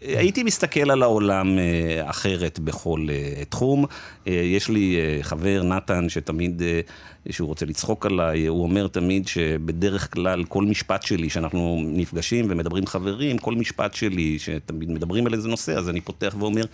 הייתי 0.00 0.42
מסתכל 0.42 0.90
על 0.90 1.02
העולם 1.02 1.58
אחרת 2.04 2.58
בכל 2.58 3.06
תחום. 3.48 3.84
יש 4.26 4.68
לי 4.68 4.98
חבר, 5.22 5.62
נתן, 5.62 6.08
שתמיד 6.08 6.62
שהוא 7.30 7.48
רוצה 7.48 7.66
לצחוק 7.66 8.06
עליי, 8.06 8.46
הוא 8.46 8.62
אומר 8.62 8.86
תמיד 8.86 9.28
שבדרך 9.28 10.12
כלל 10.14 10.44
כל 10.44 10.64
משפט 10.64 11.02
שלי, 11.02 11.30
שאנחנו 11.30 11.82
נפגשים 11.84 12.46
ומדברים 12.48 12.86
חברים, 12.86 13.38
כל 13.38 13.54
משפט 13.54 13.94
שלי, 13.94 14.38
שתמיד 14.38 14.90
מדברים 14.90 15.26
על 15.26 15.34
איזה 15.34 15.48
נושא, 15.48 15.72
אז 15.72 15.88
אני 15.88 16.00
פותח 16.00 16.34
ואומר, 16.38 16.64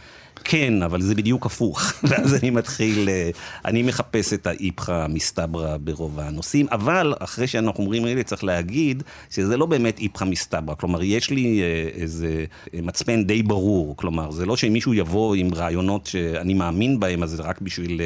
כן, 0.44 0.82
אבל 0.82 1.00
זה 1.00 1.14
בדיוק 1.14 1.46
הפוך. 1.46 1.82
ואז 2.08 2.34
אני 2.34 2.50
מתחיל, 2.50 3.08
אה, 3.08 3.30
אני 3.64 3.82
מחפש 3.82 4.32
את 4.32 4.46
האיפכא 4.46 5.06
מסתברא 5.06 5.76
ברוב 5.76 6.20
הנושאים, 6.20 6.66
אבל 6.70 7.14
אחרי 7.18 7.46
שאנחנו 7.46 7.84
אומרים 7.84 8.06
אלה, 8.06 8.22
צריך 8.22 8.44
להגיד 8.44 9.02
שזה 9.30 9.56
לא 9.56 9.66
באמת 9.66 9.98
איפכא 9.98 10.24
מסתברא. 10.24 10.74
כלומר, 10.74 11.02
יש 11.02 11.30
לי 11.30 11.62
אה, 11.62 11.88
איזה 11.94 12.44
מצפן 12.72 13.24
די 13.24 13.42
ברור. 13.42 13.96
כלומר, 13.96 14.30
זה 14.30 14.46
לא 14.46 14.56
שמישהו 14.56 14.94
יבוא 14.94 15.34
עם 15.34 15.54
רעיונות 15.54 16.06
שאני 16.06 16.54
מאמין 16.54 17.00
בהם, 17.00 17.22
אז 17.22 17.30
זה 17.30 17.42
רק 17.42 17.60
בשביל... 17.60 18.00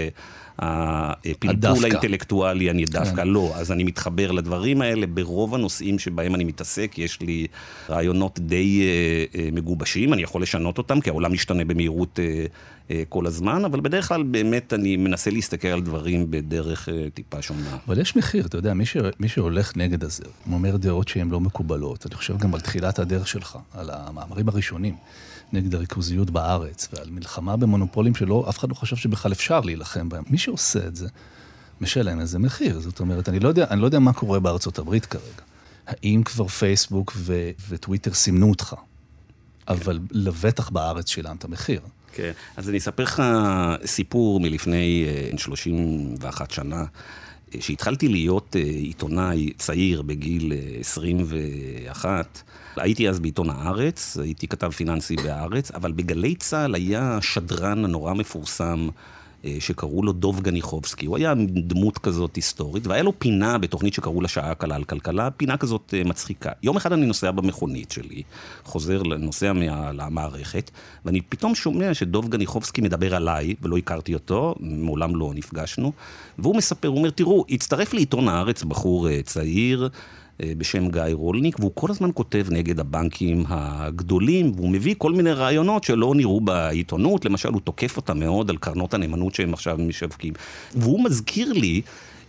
אה, 0.62 1.12
הפלפול 1.24 1.84
האינטלקטואלי, 1.84 2.70
אני 2.70 2.84
דווקא 2.84 3.16
כן. 3.16 3.28
לא. 3.28 3.52
אז 3.54 3.72
אני 3.72 3.84
מתחבר 3.84 4.32
לדברים 4.32 4.82
האלה. 4.82 5.06
ברוב 5.06 5.54
הנושאים 5.54 5.98
שבהם 5.98 6.34
אני 6.34 6.44
מתעסק, 6.44 6.98
יש 6.98 7.20
לי 7.20 7.46
רעיונות 7.90 8.40
די 8.40 8.82
uh, 8.82 9.34
uh, 9.34 9.38
מגובשים, 9.52 10.12
אני 10.12 10.22
יכול 10.22 10.42
לשנות 10.42 10.78
אותם, 10.78 11.00
כי 11.00 11.10
העולם 11.10 11.32
משתנה 11.32 11.64
במהירות 11.64 12.18
uh, 12.18 12.92
כל 13.08 13.26
הזמן, 13.26 13.64
אבל 13.64 13.80
בדרך 13.80 14.08
כלל 14.08 14.22
באמת 14.22 14.72
אני 14.72 14.96
מנסה 14.96 15.30
להסתכל 15.30 15.68
על 15.68 15.80
דברים 15.80 16.26
בדרך 16.30 16.88
טיפה 17.14 17.42
שונה. 17.42 17.76
אבל 17.86 18.00
יש 18.00 18.16
מחיר, 18.16 18.46
אתה 18.46 18.58
יודע, 18.58 18.74
מי, 18.74 18.86
ש... 18.86 18.96
מי 19.20 19.28
שהולך 19.28 19.76
נגד 19.76 20.04
הזה, 20.04 20.24
הוא 20.44 20.54
אומר 20.54 20.76
דעות 20.76 21.08
שהן 21.08 21.30
לא 21.30 21.40
מקובלות. 21.40 22.06
אני 22.06 22.14
חושב 22.14 22.38
גם 22.38 22.54
על 22.54 22.60
תחילת 22.60 22.98
הדרך 22.98 23.28
שלך, 23.28 23.58
על 23.74 23.90
המאמרים 23.92 24.48
הראשונים. 24.48 24.94
נגד 25.52 25.74
הריכוזיות 25.74 26.30
בארץ, 26.30 26.88
ועל 26.92 27.10
מלחמה 27.10 27.56
במונופולים 27.56 28.14
שלא, 28.14 28.46
אף 28.48 28.58
אחד 28.58 28.68
לא 28.68 28.74
חשב 28.74 28.96
שבכלל 28.96 29.32
אפשר 29.32 29.60
להילחם 29.60 30.08
בהם. 30.08 30.24
מי 30.30 30.38
שעושה 30.38 30.86
את 30.86 30.96
זה, 30.96 31.08
משלם 31.80 32.20
איזה 32.20 32.38
מחיר. 32.38 32.80
זאת 32.80 33.00
אומרת, 33.00 33.28
אני 33.28 33.40
לא 33.40 33.48
יודע, 33.48 33.66
אני 33.70 33.80
לא 33.80 33.86
יודע 33.86 33.98
מה 33.98 34.12
קורה 34.12 34.40
בארצות 34.40 34.78
הברית 34.78 35.06
כרגע. 35.06 35.42
האם 35.86 36.22
כבר 36.24 36.48
פייסבוק 36.48 37.12
ו- 37.16 37.50
וטוויטר 37.68 38.14
סימנו 38.14 38.48
אותך, 38.48 38.74
אבל 39.68 39.98
לבטח 40.10 40.70
בארץ 40.70 41.08
שילמת 41.08 41.44
מחיר. 41.44 41.80
כן, 42.12 42.32
אז 42.56 42.68
אני 42.68 42.78
אספר 42.78 43.02
לך 43.02 43.22
סיפור 43.84 44.40
מלפני 44.40 45.06
31 45.36 46.50
אה, 46.50 46.54
שנה. 46.54 46.84
כשהתחלתי 47.50 48.08
להיות 48.08 48.56
אה, 48.56 48.62
עיתונאי 48.62 49.52
צעיר 49.58 50.02
בגיל 50.02 50.52
21, 50.80 52.42
אה, 52.78 52.82
הייתי 52.82 53.08
אז 53.08 53.20
בעיתון 53.20 53.50
הארץ, 53.50 54.16
הייתי 54.16 54.48
כתב 54.48 54.70
פיננסי 54.70 55.16
בהארץ, 55.16 55.70
אבל 55.70 55.92
בגלי 55.92 56.34
צה"ל 56.34 56.74
היה 56.74 57.18
שדרן 57.20 57.86
נורא 57.86 58.14
מפורסם 58.14 58.88
שקראו 59.58 60.02
לו 60.02 60.12
דוב 60.12 60.40
גניחובסקי. 60.40 61.06
הוא 61.06 61.16
היה 61.16 61.34
דמות 61.48 61.98
כזאת 61.98 62.36
היסטורית, 62.36 62.86
והיה 62.86 63.02
לו 63.02 63.18
פינה 63.18 63.58
בתוכנית 63.58 63.94
שקראו 63.94 64.20
לה 64.20 64.28
שעה 64.28 64.54
קלה 64.54 64.76
על 64.76 64.84
כלכלה, 64.84 65.30
פינה 65.30 65.56
כזאת 65.56 65.94
אה, 65.96 66.04
מצחיקה. 66.04 66.50
יום 66.62 66.76
אחד 66.76 66.92
אני 66.92 67.06
נוסע 67.06 67.30
במכונית 67.30 67.90
שלי, 67.90 68.22
חוזר, 68.64 69.02
נוסע 69.02 69.52
מה, 69.52 69.92
למערכת, 69.92 70.70
ואני 71.04 71.20
פתאום 71.20 71.54
שומע 71.54 71.94
שדוב 71.94 72.28
גניחובסקי 72.28 72.80
מדבר 72.80 73.14
עליי, 73.14 73.54
ולא 73.62 73.76
הכרתי 73.76 74.14
אותו, 74.14 74.54
מעולם 74.60 75.16
לא 75.16 75.32
נפגשנו, 75.34 75.92
והוא 76.38 76.56
מספר, 76.56 76.88
הוא 76.88 76.98
אומר, 76.98 77.10
תראו, 77.10 77.44
הצטרף 77.50 77.94
לעיתון 77.94 78.28
הארץ 78.28 78.64
בחור 78.64 79.08
אה, 79.08 79.22
צעיר, 79.22 79.82
אה, 79.84 79.88
בשם 80.42 80.88
גיא 80.88 81.02
רולניק, 81.12 81.58
והוא 81.58 81.70
כל 81.74 81.90
הזמן 81.90 82.10
כותב 82.14 82.46
נגד 82.50 82.80
הבנקים 82.80 83.44
הגדולים, 83.48 84.52
והוא 84.56 84.70
מביא 84.70 84.94
כל 84.98 85.12
מיני 85.12 85.32
רעיונות 85.32 85.84
שלא 85.84 86.14
נראו 86.14 86.40
בעיתונות, 86.40 87.24
למשל 87.24 87.48
הוא 87.48 87.60
תוקף 87.60 87.96
אותם 87.96 88.18
מאוד 88.18 88.50
על 88.50 88.56
קרנות 88.56 88.94
הנאמנות 88.94 89.34
שהם 89.34 89.54
עכשיו 89.54 89.78
משווקים. 89.78 90.32
והוא 90.74 91.04
מזכיר 91.04 91.52
לי 91.52 91.80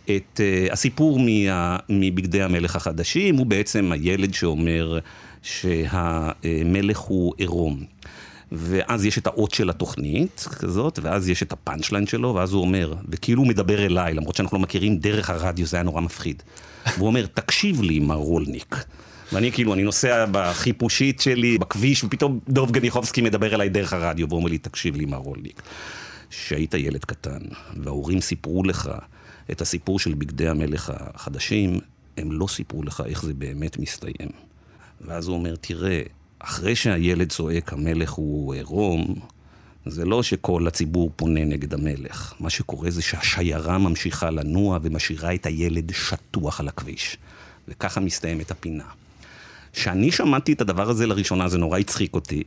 את 0.05 0.39
uh, 0.39 0.73
הסיפור 0.73 1.19
מה, 1.19 1.77
מבגדי 1.89 2.41
המלך 2.41 2.75
החדשים, 2.75 3.37
הוא 3.37 3.45
בעצם 3.45 3.91
הילד 3.91 4.33
שאומר 4.33 4.99
שהמלך 5.41 6.97
הוא 6.97 7.33
עירום. 7.37 7.83
ואז 8.51 9.05
יש 9.05 9.17
את 9.17 9.27
האות 9.27 9.51
של 9.53 9.69
התוכנית 9.69 10.47
כזאת, 10.59 10.99
ואז 11.01 11.29
יש 11.29 11.43
את 11.43 11.51
הפאנצ' 11.51 11.91
ליין 11.91 12.07
שלו, 12.07 12.35
ואז 12.35 12.53
הוא 12.53 12.61
אומר, 12.61 12.93
וכאילו 13.09 13.41
הוא 13.41 13.47
מדבר 13.47 13.85
אליי, 13.85 14.13
למרות 14.13 14.35
שאנחנו 14.35 14.57
לא 14.57 14.63
מכירים 14.63 14.97
דרך 14.97 15.29
הרדיו, 15.29 15.65
זה 15.65 15.77
היה 15.77 15.83
נורא 15.83 16.01
מפחיד. 16.01 16.43
והוא 16.97 17.07
אומר, 17.07 17.25
תקשיב 17.25 17.81
לי, 17.81 17.99
מר 17.99 18.15
רולניק. 18.15 18.85
ואני 19.33 19.51
כאילו, 19.51 19.73
אני 19.73 19.83
נוסע 19.83 20.25
בחיפושית 20.31 21.19
שלי, 21.21 21.57
בכביש, 21.57 22.03
ופתאום 22.03 22.39
דוב 22.49 22.71
גניחובסקי 22.71 23.21
מדבר 23.21 23.55
אליי 23.55 23.69
דרך 23.69 23.93
הרדיו, 23.93 24.27
והוא 24.29 24.39
אומר 24.39 24.49
לי, 24.49 24.57
תקשיב 24.57 24.95
לי, 24.95 25.05
מר 25.05 25.17
רולניק. 25.17 25.61
כשהיית 26.29 26.73
ילד 26.73 27.05
קטן, 27.05 27.39
וההורים 27.83 28.21
סיפרו 28.21 28.63
לך 28.63 28.91
את 29.51 29.61
הסיפור 29.61 29.99
של 29.99 30.13
בגדי 30.13 30.47
המלך 30.47 30.91
החדשים, 30.95 31.79
הם 32.17 32.31
לא 32.31 32.47
סיפרו 32.47 32.83
לך 32.83 33.03
איך 33.05 33.25
זה 33.25 33.33
באמת 33.33 33.79
מסתיים. 33.79 34.29
ואז 35.01 35.27
הוא 35.27 35.35
אומר, 35.35 35.55
תראה, 35.55 36.01
אחרי 36.39 36.75
שהילד 36.75 37.29
צועק 37.29 37.73
המלך 37.73 38.11
הוא 38.11 38.53
עירום, 38.53 39.15
זה 39.89 40.05
לא 40.05 40.23
שכל 40.23 40.67
הציבור 40.67 41.11
פונה 41.15 41.45
נגד 41.45 41.73
המלך. 41.73 42.33
מה 42.39 42.49
שקורה 42.49 42.89
זה 42.89 43.01
שהשיירה 43.01 43.77
ממשיכה 43.77 44.29
לנוע 44.29 44.79
ומשאירה 44.81 45.33
את 45.33 45.45
הילד 45.45 45.91
שטוח 45.93 46.59
על 46.59 46.67
הכביש. 46.67 47.17
וככה 47.67 47.99
מסתיימת 47.99 48.51
הפינה. 48.51 48.83
כשאני 49.73 50.11
שמעתי 50.11 50.53
את 50.53 50.61
הדבר 50.61 50.89
הזה 50.89 51.07
לראשונה, 51.07 51.49
זה 51.49 51.57
נורא 51.57 51.79
הצחיק 51.79 52.13
אותי, 52.13 52.43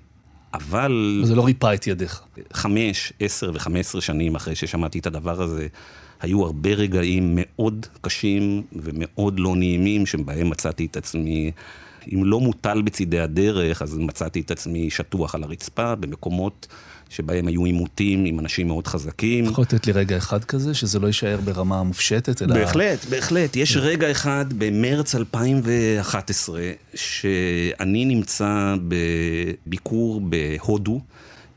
אבל... 0.55 1.23
זה 1.25 1.35
לא 1.35 1.45
ריפא 1.45 1.75
את 1.75 1.87
ידיך. 1.87 2.21
חמש, 2.53 3.13
עשר 3.21 3.51
וחמש 3.55 3.81
עשרה 3.81 4.01
שנים 4.01 4.35
אחרי 4.35 4.55
ששמעתי 4.55 4.99
את 4.99 5.07
הדבר 5.07 5.43
הזה, 5.43 5.67
היו 6.21 6.45
הרבה 6.45 6.71
רגעים 6.71 7.33
מאוד 7.35 7.87
קשים 8.01 8.63
ומאוד 8.73 9.41
לא 9.41 9.57
נעימים, 9.57 10.07
שבהם 10.07 10.51
מצאתי 10.51 10.87
את 10.87 10.97
עצמי, 10.97 11.53
אם 12.15 12.25
לא 12.25 12.41
מוטל 12.41 12.83
בצידי 12.83 13.21
הדרך, 13.21 13.83
אז 13.83 13.99
מצאתי 13.99 14.41
את 14.41 14.51
עצמי 14.51 14.91
שטוח 14.91 15.35
על 15.35 15.43
הרצפה, 15.43 15.95
במקומות 15.95 16.67
שבהם 17.13 17.47
היו 17.47 17.65
עימותים 17.65 18.25
עם 18.25 18.39
אנשים 18.39 18.67
מאוד 18.67 18.87
חזקים. 18.87 19.45
יכול 19.45 19.63
לתת 19.63 19.87
לי 19.87 19.93
רגע 19.93 20.17
אחד 20.17 20.45
כזה, 20.45 20.75
שזה 20.75 20.99
לא 20.99 21.07
יישאר 21.07 21.41
ברמה 21.45 21.83
מופשטת, 21.83 22.43
אלא... 22.43 22.55
בהחלט, 22.55 23.05
בהחלט. 23.05 23.57
יש 23.57 23.77
רגע 23.77 24.11
אחד 24.11 24.47
במרץ 24.59 25.15
2011, 25.15 26.61
שאני 26.95 28.05
נמצא 28.05 28.75
בביקור 28.89 30.21
בהודו. 30.21 31.01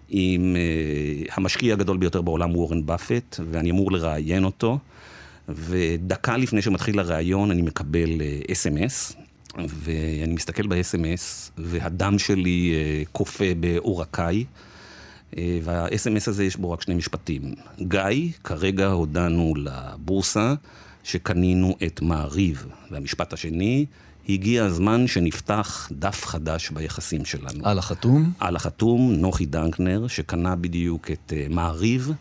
עם 0.10 0.56
uh, 0.56 1.34
המשקיע 1.38 1.74
הגדול 1.74 1.98
ביותר 1.98 2.22
בעולם, 2.22 2.56
וורן 2.56 2.86
באפט, 2.86 3.40
ואני 3.52 3.72
אמור 3.72 3.92
לראיין 3.92 4.44
אותו. 4.44 4.80
ודקה 5.50 6.38
לפני 6.38 6.62
שמתחיל 6.62 7.00
הראיון 7.00 7.52
אני 7.52 7.62
מקבל 7.62 8.10
אס.אם.אס, 8.52 9.12
uh, 9.12 9.56
ואני 9.58 10.34
מסתכל 10.34 10.68
ב-אס.אם.אס, 10.68 11.52
והדם 11.58 12.20
שלי 12.20 12.74
uh, 12.74 13.10
קופא 13.12 13.54
בעורקיי. 13.60 14.46
אה, 15.38 15.60
וה-SMS 15.64 16.30
הזה 16.30 16.44
יש 16.44 16.58
בו 16.58 16.72
רק 16.72 16.82
שני 16.82 16.96
משפטים. 16.96 17.56
גיא, 17.82 18.32
כרגע 18.44 18.88
הודענו 18.88 19.54
לבורסה 19.58 20.54
שקנינו 21.04 21.76
את 21.86 22.02
מעריב. 22.02 22.66
והמשפט 22.92 23.34
השני, 23.34 23.86
הגיע 24.30 24.66
הזמן 24.66 25.08
שנפתח 25.08 25.90
דף 25.92 26.26
חדש 26.26 26.70
ביחסים 26.70 27.26
שלנו. 27.26 27.66
על 27.68 27.80
החתום? 27.80 28.32
על 28.40 28.56
החתום, 28.56 29.14
נוחי 29.14 29.46
דנקנר, 29.46 30.08
שקנה 30.08 30.56
בדיוק 30.56 31.12
את 31.12 31.34
uh, 31.34 31.54
מעריב. 31.54 32.12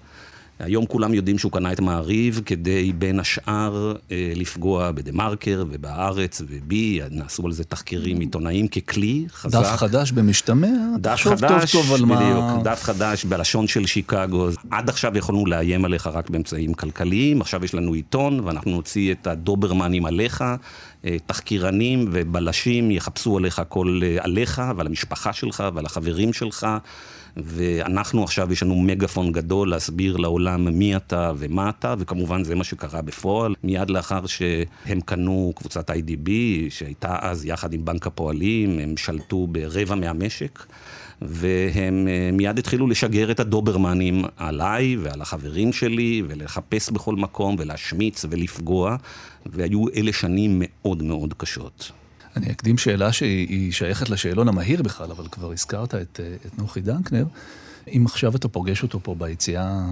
היום 0.59 0.87
כולם 0.87 1.15
יודעים 1.15 1.39
שהוא 1.39 1.53
קנה 1.53 1.73
את 1.73 1.81
מעריב 1.81 2.41
כדי 2.47 2.93
בין 2.93 3.21
השאר 3.21 3.95
אה, 4.11 4.33
לפגוע 4.37 4.91
בדה 4.91 5.13
מרקר 5.13 5.65
ובהארץ 5.71 6.43
ובי, 6.49 7.01
נעשו 7.11 7.47
על 7.47 7.53
זה 7.53 7.65
תחקירים 7.65 8.21
עיתונאיים 8.21 8.69
ככלי 8.69 9.25
חזק. 9.31 9.59
דף 9.59 9.77
חדש 9.77 10.13
במשתמע? 10.13 10.69
דף 10.99 11.21
חדש, 11.23 11.73
טוב, 11.73 11.83
טוב 11.83 11.95
על 11.95 12.05
בדיוק, 12.05 12.45
מה... 12.45 12.61
דף 12.65 12.83
חדש 12.83 13.25
בלשון 13.25 13.67
של 13.67 13.87
שיקגו. 13.87 14.49
עד 14.71 14.89
עכשיו 14.89 15.19
יכולנו 15.19 15.47
לאיים 15.47 15.85
עליך 15.85 16.07
רק 16.07 16.31
באמצעים 16.31 16.75
כלכליים, 16.75 17.41
עכשיו 17.41 17.65
יש 17.65 17.75
לנו 17.75 17.93
עיתון 17.93 18.41
ואנחנו 18.41 18.71
נוציא 18.71 19.13
את 19.13 19.27
הדוברמנים 19.27 20.07
עליך. 20.07 20.45
אה, 21.05 21.17
תחקירנים 21.27 22.09
ובלשים 22.13 22.91
יחפשו 22.91 23.39
עליך 23.39 23.59
הכל 23.59 24.01
אה, 24.03 24.17
עליך 24.21 24.63
ועל 24.77 24.87
המשפחה 24.87 25.33
שלך 25.33 25.65
ועל 25.75 25.87
החברים 25.87 26.33
שלך. 26.33 26.67
ואנחנו 27.37 28.25
עכשיו, 28.25 28.53
יש 28.53 28.63
לנו 28.63 28.75
מגפון 28.75 29.33
גדול 29.33 29.71
להסביר 29.71 30.17
לעולם 30.17 30.79
מי 30.79 30.97
אתה 30.97 31.33
ומה 31.37 31.69
אתה, 31.69 31.95
וכמובן 31.99 32.45
זה 32.45 32.55
מה 32.55 32.65
שקרה 32.65 33.03
בפועל. 33.03 33.55
מיד 33.65 33.91
לאחר 33.91 34.27
שהם 34.27 35.01
קנו 35.05 35.53
קבוצת 35.57 35.91
IDB, 35.91 36.31
שהייתה 36.71 37.17
אז 37.21 37.45
יחד 37.45 37.73
עם 37.73 37.85
בנק 37.85 38.07
הפועלים, 38.07 38.79
הם 38.79 38.97
שלטו 38.97 39.47
ברבע 39.47 39.95
מהמשק. 39.95 40.67
והם 41.23 42.09
אה, 42.09 42.31
מיד 42.33 42.59
התחילו 42.59 42.87
לשגר 42.87 43.31
את 43.31 43.41
הדוברמנים 43.41 44.25
עליי 44.37 44.97
ועל 44.97 45.23
החברים 45.23 45.73
שלי, 45.73 46.23
ולחפש 46.29 46.91
בכל 46.91 47.17
מקום, 47.17 47.57
ולהשמיץ 47.59 48.25
ולפגוע, 48.31 48.97
והיו 49.47 49.85
אלה 49.97 50.13
שנים 50.13 50.63
מאוד 50.63 51.03
מאוד 51.03 51.35
קשות. 51.37 51.93
אני 52.37 52.51
אקדים 52.51 52.79
שאלה 52.79 53.13
שהיא 53.13 53.73
שייכת 53.73 54.11
לשאלון 54.11 54.49
המהיר 54.49 54.83
בכלל, 54.83 55.11
אבל 55.11 55.29
כבר 55.29 55.53
הזכרת 55.53 55.95
את, 55.95 56.21
אה, 56.23 56.35
את 56.47 56.59
נוחי 56.59 56.81
דנקנר. 56.81 57.25
אם 57.89 58.03
עכשיו 58.07 58.37
אתה 58.37 58.49
פוגש 58.49 58.83
אותו 58.83 59.01
פה 59.03 59.15
ביציאה 59.15 59.87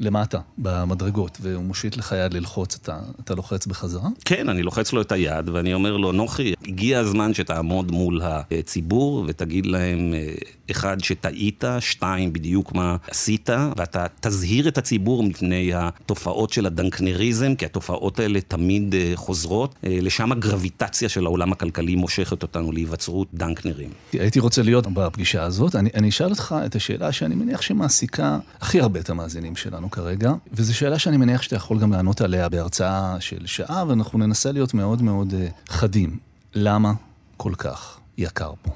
למטה, 0.00 0.38
במדרגות, 0.58 1.38
והוא 1.40 1.64
מושיט 1.64 1.96
לך 1.96 2.14
יד 2.24 2.34
ללחוץ, 2.34 2.78
אתה, 2.82 3.00
אתה 3.24 3.34
לוחץ 3.34 3.66
בחזרה? 3.66 4.08
כן, 4.24 4.48
אני 4.48 4.62
לוחץ 4.62 4.92
לו 4.92 5.00
את 5.00 5.12
היד, 5.12 5.48
ואני 5.48 5.74
אומר 5.74 5.96
לו, 5.96 6.12
נוחי, 6.12 6.54
הגיע 6.64 6.98
הזמן 6.98 7.34
שתעמוד 7.34 7.90
מול 7.90 8.20
הציבור 8.24 9.24
ותגיד 9.28 9.66
להם, 9.66 10.14
אה, 10.14 10.34
אחד, 10.70 10.96
שטעית, 11.00 11.64
שתיים, 11.80 12.32
בדיוק 12.32 12.74
מה 12.74 12.96
עשית, 13.10 13.50
ואתה 13.76 14.06
תזהיר 14.20 14.68
את 14.68 14.78
הציבור 14.78 15.22
מפני 15.22 15.70
התופעות 15.74 16.52
של 16.52 16.66
הדנקנריזם, 16.66 17.54
כי 17.54 17.64
התופעות 17.64 18.18
האלה 18.18 18.40
תמיד 18.40 18.94
אה, 18.94 19.12
חוזרות. 19.14 19.74
אה, 19.84 19.98
לשם 20.02 20.32
הגרביטציה 20.32 21.08
של 21.08 21.26
העולם 21.26 21.52
הכלכלי 21.52 21.94
מושכת 21.94 22.42
אותנו 22.42 22.72
להיווצרות 22.72 23.28
דנקנרים. 23.34 23.90
הייתי 24.12 24.40
רוצה 24.40 24.62
להיות 24.62 24.86
בפגישה 24.86 25.42
הזאת. 25.42 25.76
אני, 25.76 25.90
אני 25.94 26.08
אשאל 26.08 26.30
אותך 26.30 26.54
את 26.66 26.76
השאלה 26.76 27.12
שאני 27.12 27.34
מניח 27.34 27.62
שמעסיקה 27.62 28.38
הכי 28.60 28.80
הרבה 28.80 29.00
את 29.00 29.10
המאזינים 29.10 29.56
שלנו 29.56 29.89
כרגע, 29.90 30.32
וזו 30.52 30.76
שאלה 30.76 30.98
שאני 30.98 31.16
מניח 31.16 31.42
שאתה 31.42 31.56
יכול 31.56 31.78
גם 31.78 31.92
לענות 31.92 32.20
עליה 32.20 32.48
בהרצאה 32.48 33.16
של 33.20 33.46
שעה, 33.46 33.84
ואנחנו 33.88 34.18
ננסה 34.18 34.52
להיות 34.52 34.74
מאוד 34.74 35.02
מאוד 35.02 35.34
חדים. 35.68 36.18
למה 36.54 36.92
כל 37.36 37.52
כך 37.58 37.98
יקר 38.18 38.52
פה? 38.62 38.70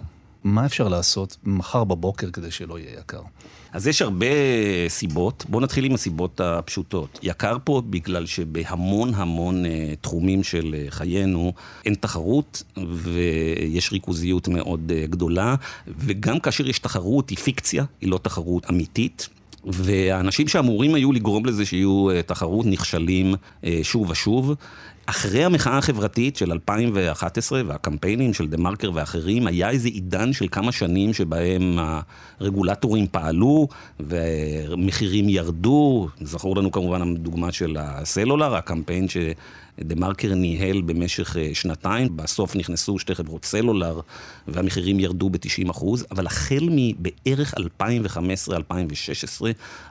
מה 0.44 0.66
אפשר 0.66 0.88
לעשות 0.88 1.37
מחר 1.44 1.85
בבוקר 1.85 2.31
כדי 2.31 2.50
שלא 2.50 2.79
יהיה 2.79 3.00
יקר? 3.00 3.20
אז 3.72 3.87
יש 3.87 4.03
הרבה 4.03 4.27
סיבות. 4.88 5.44
בואו 5.48 5.62
נתחיל 5.62 5.85
עם 5.85 5.94
הסיבות 5.94 6.40
הפשוטות. 6.40 7.18
יקר 7.22 7.57
פה 7.64 7.83
בגלל 7.90 8.27
שבהמון 8.27 9.14
המון 9.14 9.64
uh, 9.64 9.68
תחומים 10.00 10.42
של 10.42 10.74
uh, 10.74 10.90
חיינו 10.90 11.53
אין 11.85 11.94
תחרות 11.94 12.62
ויש 12.92 13.92
ריכוזיות 13.92 14.48
מאוד 14.48 14.92
גדולה, 15.11 15.55
וגם 15.98 16.40
כאשר 16.40 16.68
יש 16.68 16.79
תחרות 16.79 17.31
היא 17.31 17.38
פיקציה, 17.38 17.85
היא 18.00 18.11
לא 18.11 18.18
תחרות 18.22 18.70
אמיתית. 18.70 19.29
והאנשים 19.66 20.48
שאמורים 20.48 20.94
היו 20.94 21.12
לגרום 21.12 21.46
לזה 21.46 21.66
שיהיו 21.66 22.09
תחרות 22.27 22.66
נכשלים 22.66 23.35
שוב 23.83 24.11
ושוב. 24.11 24.55
אחרי 25.07 25.44
המחאה 25.44 25.79
החברתית 25.79 26.37
של 26.37 26.53
2011 26.53 27.62
והקמפיינים 27.66 28.35
של 28.35 28.48
דה 28.48 28.57
מרקר 28.57 28.90
ואחרים, 28.94 29.46
היה 29.46 29.70
איזה 29.70 29.88
עידן 29.88 30.33
של 30.33 30.46
כמה 30.50 30.72
שנים 30.72 31.12
שבהם 31.12 31.79
הרגולטורים 32.40 33.07
פעלו 33.11 33.68
ומחירים 34.00 35.29
ירדו. 35.29 36.09
זכור 36.20 36.57
לנו 36.57 36.70
כמובן 36.70 37.03
הדוגמה 37.03 37.53
של 37.53 37.77
הסלולר, 37.81 38.55
הקמפיין 38.55 39.09
ש... 39.09 39.16
דה 39.80 39.94
מרקר 39.94 40.34
ניהל 40.34 40.80
במשך 40.80 41.37
אה, 41.37 41.50
שנתיים, 41.52 42.16
בסוף 42.16 42.56
נכנסו 42.56 42.98
שתי 42.98 43.14
חברות 43.14 43.44
סלולר 43.44 44.00
והמחירים 44.48 45.00
ירדו 45.00 45.30
ב-90 45.30 45.70
אחוז, 45.70 46.06
אבל 46.10 46.26
החל 46.26 46.68
מבערך 46.70 47.54
2015-2016 47.80 47.84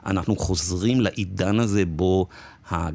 אנחנו 0.06 0.36
חוזרים 0.36 1.00
לעידן 1.00 1.60
הזה 1.60 1.86
בו 1.86 2.26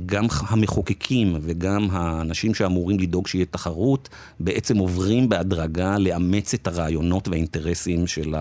גם 0.06 0.26
המחוקקים 0.48 1.38
וגם 1.42 1.88
האנשים 1.92 2.54
שאמורים 2.54 3.00
לדאוג 3.00 3.28
שיהיה 3.28 3.46
תחרות, 3.46 4.10
בעצם 4.40 4.78
עוברים 4.78 5.30
בהדרגה 5.30 5.98
לאמץ 5.98 6.54
את 6.54 6.68
הרעיונות 6.68 7.28
והאינטרסים 7.28 8.08
של 8.08 8.36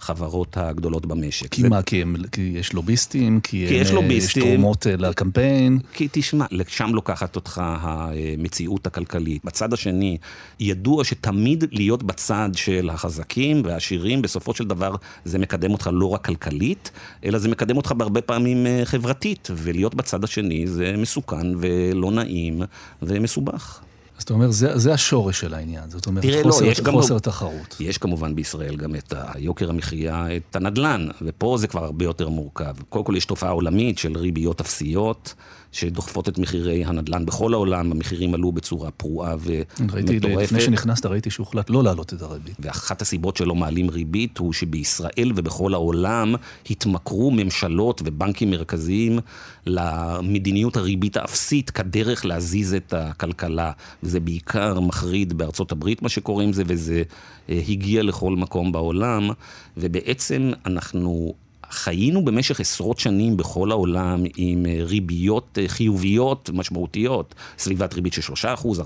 החברות 0.00 0.56
הגדולות 0.56 1.06
במשק. 1.06 1.48
כי 1.48 1.62
זה... 1.62 1.68
מה, 1.68 1.82
כי, 1.82 2.02
הם, 2.02 2.16
כי 2.32 2.52
יש 2.54 2.72
לוביסטים? 2.72 3.40
כי, 3.40 3.64
כי 3.68 3.74
יש 3.74 3.90
לוביסטים. 3.90 4.42
יש 4.42 4.48
תרומות 4.48 4.86
אה, 4.86 4.96
לקמפיין? 4.96 5.78
כי 5.92 6.08
תשמע, 6.12 6.44
לשם 6.50 6.90
לוקחת 6.94 7.36
אותך 7.36 7.60
המציאות 7.64 8.86
הכלכלית. 8.86 9.44
בצד 9.44 9.72
השני, 9.72 10.18
ידוע 10.60 11.04
שתמיד 11.04 11.64
להיות 11.72 12.02
בצד 12.02 12.50
של 12.54 12.90
החזקים 12.90 13.62
והעשירים, 13.64 14.22
בסופו 14.22 14.54
של 14.54 14.64
דבר 14.64 14.94
זה 15.24 15.38
מקדם 15.38 15.72
אותך 15.72 15.90
לא 15.92 16.08
רק 16.08 16.24
כלכלית, 16.24 16.90
אלא 17.24 17.38
זה 17.38 17.48
מקדם 17.48 17.76
אותך 17.76 17.92
בהרבה 17.92 18.20
פעמים 18.20 18.66
אה, 18.66 18.80
חברתית, 18.84 19.48
ולהיות 19.56 19.94
בצד 19.94 20.24
השני 20.24 20.66
זה 20.68 20.94
מסוכן 20.98 21.46
ולא 21.60 22.10
נעים 22.10 22.62
ומסובך. 23.02 23.80
אז 24.18 24.22
אתה 24.22 24.34
אומר, 24.34 24.50
זה, 24.50 24.78
זה 24.78 24.92
השורש 24.92 25.40
של 25.40 25.54
העניין, 25.54 25.90
זאת 25.90 26.06
אומרת, 26.06 26.24
תראה, 26.24 26.42
חוסר, 26.42 26.64
לא, 26.64 26.70
יש 26.70 26.80
גם... 26.80 26.92
חוסר 26.92 27.18
תחרות. 27.18 27.76
יש 27.80 27.98
כמובן 27.98 28.34
בישראל 28.34 28.76
גם 28.76 28.94
את 28.94 29.14
היוקר 29.34 29.70
המחיה, 29.70 30.36
את 30.36 30.56
הנדלן, 30.56 31.08
ופה 31.22 31.56
זה 31.58 31.66
כבר 31.66 31.84
הרבה 31.84 32.04
יותר 32.04 32.28
מורכב. 32.28 32.74
קודם 32.88 33.04
כל 33.04 33.14
יש 33.16 33.24
תופעה 33.24 33.50
עולמית 33.50 33.98
של 33.98 34.18
ריביות 34.18 34.60
אפסיות. 34.60 35.34
שדוחפות 35.72 36.28
את 36.28 36.38
מחירי 36.38 36.84
הנדל"ן 36.84 37.26
בכל 37.26 37.54
העולם, 37.54 37.92
המחירים 37.92 38.34
עלו 38.34 38.52
בצורה 38.52 38.90
פרועה 38.90 39.36
ומטורפת. 39.40 39.94
ראיתי, 39.94 40.18
לפני 40.36 40.60
שנכנסת 40.60 41.06
ראיתי 41.06 41.30
שהוחלט 41.30 41.70
לא 41.70 41.84
להעלות 41.84 42.14
את 42.14 42.22
הריבית. 42.22 42.56
ואחת 42.58 43.02
הסיבות 43.02 43.36
שלא 43.36 43.54
מעלים 43.54 43.90
ריבית 43.90 44.38
הוא 44.38 44.52
שבישראל 44.52 45.32
ובכל 45.36 45.74
העולם 45.74 46.34
התמכרו 46.70 47.30
ממשלות 47.30 48.02
ובנקים 48.04 48.50
מרכזיים 48.50 49.18
למדיניות 49.66 50.76
הריבית 50.76 51.16
האפסית 51.16 51.70
כדרך 51.70 52.24
להזיז 52.24 52.74
את 52.74 52.92
הכלכלה. 52.92 53.72
וזה 54.02 54.20
בעיקר 54.20 54.80
מחריד 54.80 55.32
בארצות 55.32 55.72
הברית 55.72 56.02
מה 56.02 56.08
שקורה 56.08 56.44
עם 56.44 56.52
זה, 56.52 56.62
וזה 56.66 57.02
אה, 57.48 57.60
הגיע 57.68 58.02
לכל 58.02 58.36
מקום 58.36 58.72
בעולם, 58.72 59.30
ובעצם 59.76 60.52
אנחנו... 60.66 61.34
חיינו 61.70 62.24
במשך 62.24 62.60
עשרות 62.60 62.98
שנים 62.98 63.36
בכל 63.36 63.70
העולם 63.70 64.24
עם 64.36 64.66
אה, 64.66 64.78
ריביות 64.84 65.58
אה, 65.62 65.68
חיוביות 65.68 66.50
משמעותיות, 66.54 67.34
סביבת 67.58 67.94
ריבית 67.94 68.12
של 68.12 68.32
3%, 68.32 68.34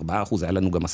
4%, 0.09 0.13
היה 0.43 0.53
לנו 0.53 0.71
גם 0.71 0.85
10%, 0.85 0.89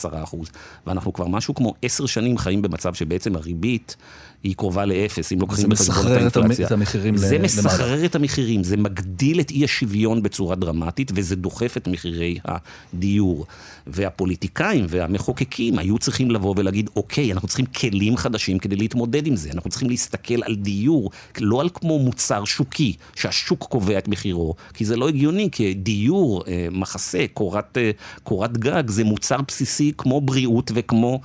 ואנחנו 0.87 1.13
כבר 1.13 1.27
משהו 1.27 1.55
כמו 1.55 1.75
עשר 1.83 2.07
שנים 2.07 2.39
חיים 2.39 2.63
במצב 2.63 2.95
שבעצם 2.95 3.37
הריבית 3.37 3.97
היא 4.43 4.55
קרובה 4.57 4.85
לאפס, 4.85 5.33
אם 5.33 5.41
לוקחים 5.41 5.69
בחשבון 5.69 6.27
את 6.27 6.37
האינפלציה. 6.37 6.67
את 6.67 6.73
המחירים 6.73 7.17
זה. 7.17 7.39
מסחרר 7.39 8.05
את 8.05 8.15
המחירים, 8.15 8.65
זה 8.65 8.77
מגדיל 8.77 9.41
את 9.41 9.51
אי 9.51 9.65
השוויון 9.65 10.23
בצורה 10.23 10.57
דרמטית, 10.57 11.13
וזה 11.15 11.37
דוחף 11.37 11.77
את 11.77 11.89
מחירי 11.89 12.39
הדיור. 12.45 13.47
והפוליטיקאים 13.87 14.87
והמחוקקים 14.89 15.79
היו 15.79 15.99
צריכים 15.99 16.31
לבוא 16.31 16.55
ולהגיד, 16.57 16.91
אוקיי, 16.97 17.33
אנחנו 17.33 17.49
צריכים 17.49 17.67
כלים 17.67 18.17
חדשים 18.17 18.59
כדי 18.59 18.77
להתמודד 18.77 19.27
עם 19.27 19.37
זה. 19.37 19.51
אנחנו 19.53 19.71
צריכים 19.71 19.91
להסתכל 19.91 20.43
על 20.43 20.55
דיור, 20.55 21.11
לא 21.41 21.61
על 21.61 21.69
כמו 21.75 21.99
מוצר 21.99 22.45
שוקי, 22.45 22.95
שהשוק 23.15 23.67
קובע 23.69 23.99
את 23.99 24.09
מחירו, 24.09 24.55
כי 24.75 24.85
זה 24.85 24.97
לא 24.97 25.09
הגיוני, 25.09 25.49
כי 25.53 25.75
דיור, 25.75 26.45
אה, 26.49 26.69
מחסה, 26.71 27.25
קורת, 27.35 27.79
אה, 27.79 27.91
קורת 28.23 28.59
גג, 28.59 28.83
זה 28.91 29.05
מוצר 29.05 29.39
בסיסי 29.49 29.93
כמו 29.99 30.21
בריאות 30.21 30.71
וכמו 30.75 31.21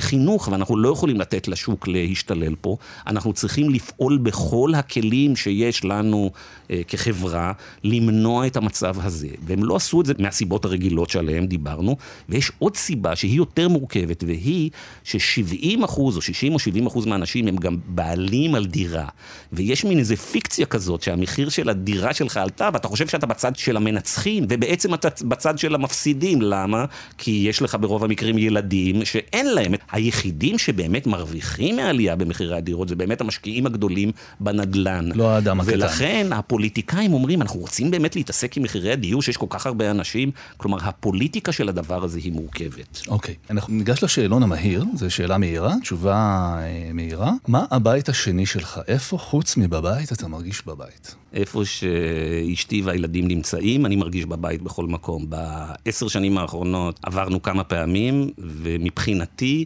חינוך, 0.00 0.48
ואנחנו 0.48 0.76
לא 0.78 0.88
יכולים 0.88 1.20
לתת 1.20 1.48
לשוק 1.48 1.88
להשתולל 1.88 2.54
פה. 2.60 2.76
אנחנו 3.06 3.32
צריכים 3.32 3.70
לפעול 3.70 4.18
בכל 4.18 4.72
הכלים 4.74 5.36
שיש 5.36 5.84
לנו 5.84 6.30
אה, 6.34 6.59
כחברה, 6.88 7.52
למנוע 7.84 8.46
את 8.46 8.56
המצב 8.56 8.96
הזה. 9.02 9.28
והם 9.46 9.64
לא 9.64 9.76
עשו 9.76 10.00
את 10.00 10.06
זה 10.06 10.12
מהסיבות 10.18 10.64
הרגילות 10.64 11.10
שעליהן 11.10 11.46
דיברנו, 11.46 11.96
ויש 12.28 12.52
עוד 12.58 12.76
סיבה 12.76 13.16
שהיא 13.16 13.36
יותר 13.36 13.68
מורכבת, 13.68 14.24
והיא 14.26 14.70
ש-70 15.04 15.84
אחוז, 15.84 16.16
או 16.16 16.22
60 16.22 16.54
או 16.54 16.58
70 16.58 16.86
אחוז 16.86 17.06
מהאנשים 17.06 17.46
הם 17.48 17.56
גם 17.56 17.76
בעלים 17.86 18.54
על 18.54 18.66
דירה. 18.66 19.08
ויש 19.52 19.84
מין 19.84 19.98
איזה 19.98 20.16
פיקציה 20.16 20.66
כזאת 20.66 21.02
שהמחיר 21.02 21.48
של 21.48 21.68
הדירה 21.68 22.14
שלך 22.14 22.36
עלתה, 22.36 22.68
ואתה 22.72 22.88
חושב 22.88 23.08
שאתה 23.08 23.26
בצד 23.26 23.56
של 23.56 23.76
המנצחים, 23.76 24.46
ובעצם 24.48 24.94
אתה 24.94 25.08
בצד 25.22 25.58
של 25.58 25.74
המפסידים. 25.74 26.42
למה? 26.42 26.84
כי 27.18 27.44
יש 27.48 27.62
לך 27.62 27.76
ברוב 27.80 28.04
המקרים 28.04 28.38
ילדים 28.38 29.04
שאין 29.04 29.46
להם. 29.54 29.72
היחידים 29.92 30.58
שבאמת 30.58 31.06
מרוויחים 31.06 31.76
מהעלייה 31.76 32.16
במחירי 32.16 32.56
הדירות 32.56 32.88
זה 32.88 32.96
באמת 32.96 33.20
המשקיעים 33.20 33.66
הגדולים 33.66 34.12
בנדל"ן. 34.40 35.08
לא 35.14 35.30
האדם 35.30 35.60
הקטן. 35.60 35.72
ולכן 35.72 36.26
הפוליטיקאים 36.60 37.12
אומרים, 37.12 37.42
אנחנו 37.42 37.60
רוצים 37.60 37.90
באמת 37.90 38.16
להתעסק 38.16 38.56
עם 38.56 38.62
מחירי 38.62 38.92
הדיור, 38.92 39.22
שיש 39.22 39.36
כל 39.36 39.46
כך 39.48 39.66
הרבה 39.66 39.90
אנשים, 39.90 40.30
כלומר, 40.56 40.78
הפוליטיקה 40.82 41.52
של 41.52 41.68
הדבר 41.68 42.04
הזה 42.04 42.18
היא 42.18 42.32
מורכבת. 42.32 43.00
אוקיי, 43.08 43.34
okay. 43.34 43.50
אנחנו 43.50 43.74
ניגש 43.74 44.04
לשאלון 44.04 44.42
המהיר, 44.42 44.84
זו 44.94 45.10
שאלה 45.10 45.38
מהירה, 45.38 45.74
תשובה 45.82 46.14
אה, 46.58 46.90
מהירה. 46.94 47.32
מה 47.48 47.64
הבית 47.70 48.08
השני 48.08 48.46
שלך? 48.46 48.80
איפה 48.88 49.18
חוץ 49.18 49.56
מבבית 49.56 50.12
אתה 50.12 50.28
מרגיש 50.28 50.66
בבית? 50.66 51.14
איפה 51.32 51.62
שאשתי 51.64 52.82
והילדים 52.82 53.28
נמצאים, 53.28 53.86
אני 53.86 53.96
מרגיש 53.96 54.24
בבית 54.24 54.62
בכל 54.62 54.86
מקום. 54.86 55.26
בעשר 55.28 56.08
שנים 56.08 56.38
האחרונות 56.38 57.00
עברנו 57.02 57.42
כמה 57.42 57.64
פעמים, 57.64 58.30
ומבחינתי, 58.38 59.64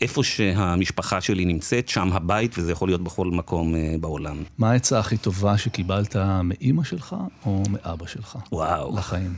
איפה 0.00 0.24
שהמשפחה 0.24 1.20
שלי 1.20 1.44
נמצאת, 1.44 1.88
שם 1.88 2.12
הבית, 2.12 2.58
וזה 2.58 2.72
יכול 2.72 2.88
להיות 2.88 3.04
בכל 3.04 3.26
מקום 3.26 3.74
אה, 3.74 3.94
בעולם. 4.00 4.36
מה 4.58 4.70
העצה 4.70 4.98
הכי 4.98 5.16
טובה 5.16 5.58
שקיבלת 5.58 6.16
מאימא 6.44 6.84
שלך 6.84 7.16
או 7.46 7.62
מאבא 7.70 8.06
שלך? 8.06 8.38
וואו. 8.52 8.96
לחיים. 8.96 9.34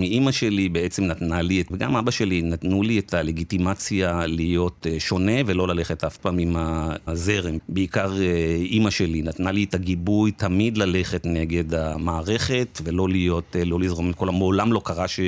אימא 0.00 0.32
שלי 0.32 0.68
בעצם 0.68 1.04
נתנה 1.04 1.42
לי, 1.42 1.62
וגם 1.70 1.96
אבא 1.96 2.10
שלי 2.10 2.42
נתנו 2.42 2.82
לי 2.82 2.98
את 2.98 3.14
הלגיטימציה 3.14 4.26
להיות 4.26 4.86
אה, 4.90 5.00
שונה 5.00 5.32
ולא 5.46 5.68
ללכת 5.68 6.04
אף 6.04 6.16
פעם 6.16 6.38
עם 6.38 6.56
הזרם. 7.06 7.58
בעיקר 7.68 8.12
אימא 8.56 8.90
שלי 8.90 9.22
נתנה 9.22 9.52
לי 9.52 9.64
את 9.64 9.74
הגיבוי 9.74 10.30
תמיד 10.30 10.78
ללכת 10.78 11.26
נגד 11.26 11.74
המערכת 11.74 12.80
ולא 12.84 13.08
להיות, 13.08 13.56
לא 13.66 13.80
לזרום 13.80 14.12
כל, 14.12 14.28
המעולם 14.28 14.72
לא 14.72 14.80
קרה 14.84 15.08
ש... 15.08 15.20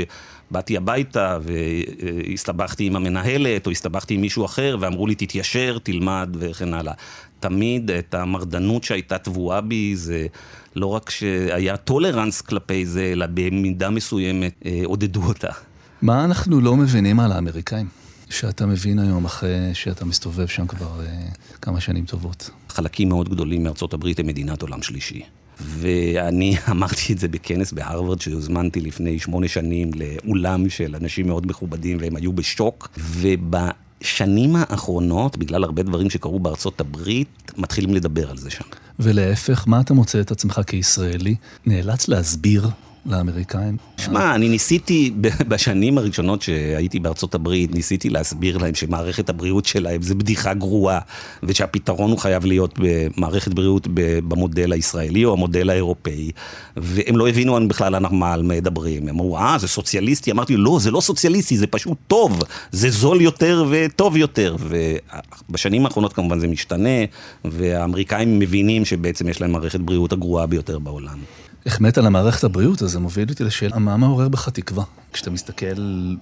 באתי 0.51 0.77
הביתה 0.77 1.39
והסתבכתי 1.43 2.85
עם 2.85 2.97
המנהלת, 2.97 3.67
או 3.67 3.71
הסתבכתי 3.71 4.15
עם 4.15 4.21
מישהו 4.21 4.45
אחר, 4.45 4.77
ואמרו 4.81 5.07
לי, 5.07 5.15
תתיישר, 5.15 5.79
תלמד 5.83 6.37
וכן 6.39 6.75
הלאה. 6.75 6.93
תמיד 7.41 7.91
את 7.91 8.15
המרדנות 8.15 8.85
שהייתה 8.85 9.19
טבועה 9.19 9.61
בי, 9.61 9.97
זה 9.97 10.27
לא 10.77 10.87
רק 10.87 11.11
שהיה 11.11 11.77
טולרנס 11.77 12.41
כלפי 12.41 12.87
זה, 12.87 13.11
אלא 13.13 13.27
במידה 13.35 13.91
מסוימת 13.91 14.53
אה, 14.67 14.81
עודדו 14.85 15.23
אותה. 15.23 15.51
מה 16.03 16.25
אנחנו 16.25 16.61
לא 16.61 16.77
מבינים 16.77 17.21
על 17.21 17.33
האמריקאים? 17.33 17.89
שאתה 18.31 18.67
מבין 18.67 18.99
היום 18.99 19.25
אחרי 19.25 19.75
שאתה 19.75 20.05
מסתובב 20.05 20.47
שם 20.47 20.67
כבר 20.67 21.01
אה, 21.01 21.29
כמה 21.63 21.81
שנים 21.81 22.05
טובות. 22.05 22.51
חלקים 22.69 23.09
מאוד 23.09 23.29
גדולים 23.29 23.63
מארצות 23.63 23.95
הברית 23.95 24.19
הם 24.19 24.27
מדינת 24.27 24.63
עולם 24.63 24.83
שלישי. 24.83 25.23
ואני 25.61 26.57
אמרתי 26.71 27.13
את 27.13 27.19
זה 27.19 27.29
בכנס 27.29 27.73
בהרווארד 27.73 28.21
שהוזמנתי 28.21 28.81
לפני 28.81 29.19
שמונה 29.19 29.49
שנים 29.49 29.91
לאולם 29.95 30.71
של 30.71 30.97
אנשים 30.97 31.27
מאוד 31.27 31.47
מכובדים 31.47 31.99
והם 32.01 32.17
היו 32.17 32.33
בשוק. 32.33 32.89
ובשנים 32.99 34.57
האחרונות, 34.57 35.39
בגלל 35.39 35.65
הרבה 35.65 35.83
דברים 35.83 36.11
שקרו 36.11 36.41
בארצות 36.41 36.81
הברית, 36.81 37.53
מתחילים 37.57 37.95
לדבר 37.95 38.31
על 38.31 38.37
זה 38.37 38.51
שם. 38.51 38.65
ולהפך, 38.99 39.65
מה 39.67 39.81
אתה 39.81 39.95
מוצא 39.95 40.21
את 40.21 40.31
עצמך 40.31 40.61
כישראלי 40.67 41.35
נאלץ 41.67 42.09
להסביר 42.09 42.69
לאמריקאים? 43.09 43.77
שמע, 43.97 44.35
אני 44.35 44.49
ניסיתי, 44.49 45.13
בשנים 45.49 45.99
הראשונות 45.99 46.43
שהייתי 46.43 46.99
בארצות 46.99 47.35
הברית, 47.35 47.75
ניסיתי 47.75 48.11
להסביר 48.11 48.59
להם 48.59 48.75
שמערכת 48.75 49.29
הבריאות 49.29 49.67
שלהם 49.67 50.03
זה 50.03 50.15
בדיחה 50.15 50.55
גרועה, 50.55 50.99
ושהפתרון 51.43 52.11
הוא 52.11 52.19
חייב 52.19 52.45
להיות 52.45 52.75
במערכת 52.79 53.55
בריאות 53.55 53.89
במודל 54.29 54.73
הישראלי 54.73 55.25
או 55.25 55.33
המודל 55.33 55.71
האירופאי, 55.71 56.31
והם 56.77 57.17
לא 57.17 57.29
הבינו 57.29 57.69
בכלל 57.69 57.95
על 57.95 58.07
מה 58.11 58.37
מדברים. 58.37 59.03
הם 59.03 59.09
אמרו, 59.09 59.39
אה, 59.39 59.57
זה 59.59 59.69
סוציאליסטי? 59.69 60.31
אמרתי, 60.31 60.57
לא, 60.57 60.79
זה 60.81 60.91
לא 60.91 61.01
סוציאליסטי, 61.01 61.57
זה 61.57 61.67
פשוט 61.67 61.99
טוב, 62.07 62.43
זה 62.71 62.91
זול 62.91 63.21
יותר 63.21 63.65
וטוב 63.71 64.17
יותר. 64.17 64.57
ובשנים 65.49 65.85
האחרונות 65.85 66.13
כמובן 66.13 66.39
זה 66.39 66.49
משתנה, 66.49 66.99
והאמריקאים 67.45 68.39
מבינים 68.39 68.85
שבעצם 68.85 69.29
יש 69.29 69.41
להם 69.41 69.53
מערכת 69.53 69.81
בריאות 69.81 70.13
הגרועה 70.13 70.47
ביותר 70.47 70.79
בעולם. 70.79 71.19
החמאת 71.69 71.99
על 71.99 72.07
המערכת 72.07 72.45
הבריאות, 72.45 72.83
אז 72.83 72.91
זה 72.91 72.99
מוביל 72.99 73.29
אותי 73.29 73.45
לשאלה, 73.45 73.79
מה 73.79 73.97
מעורר 73.97 74.29
בך 74.29 74.49
תקווה? 74.49 74.85
כשאתה 75.13 75.31
מסתכל 75.31 75.67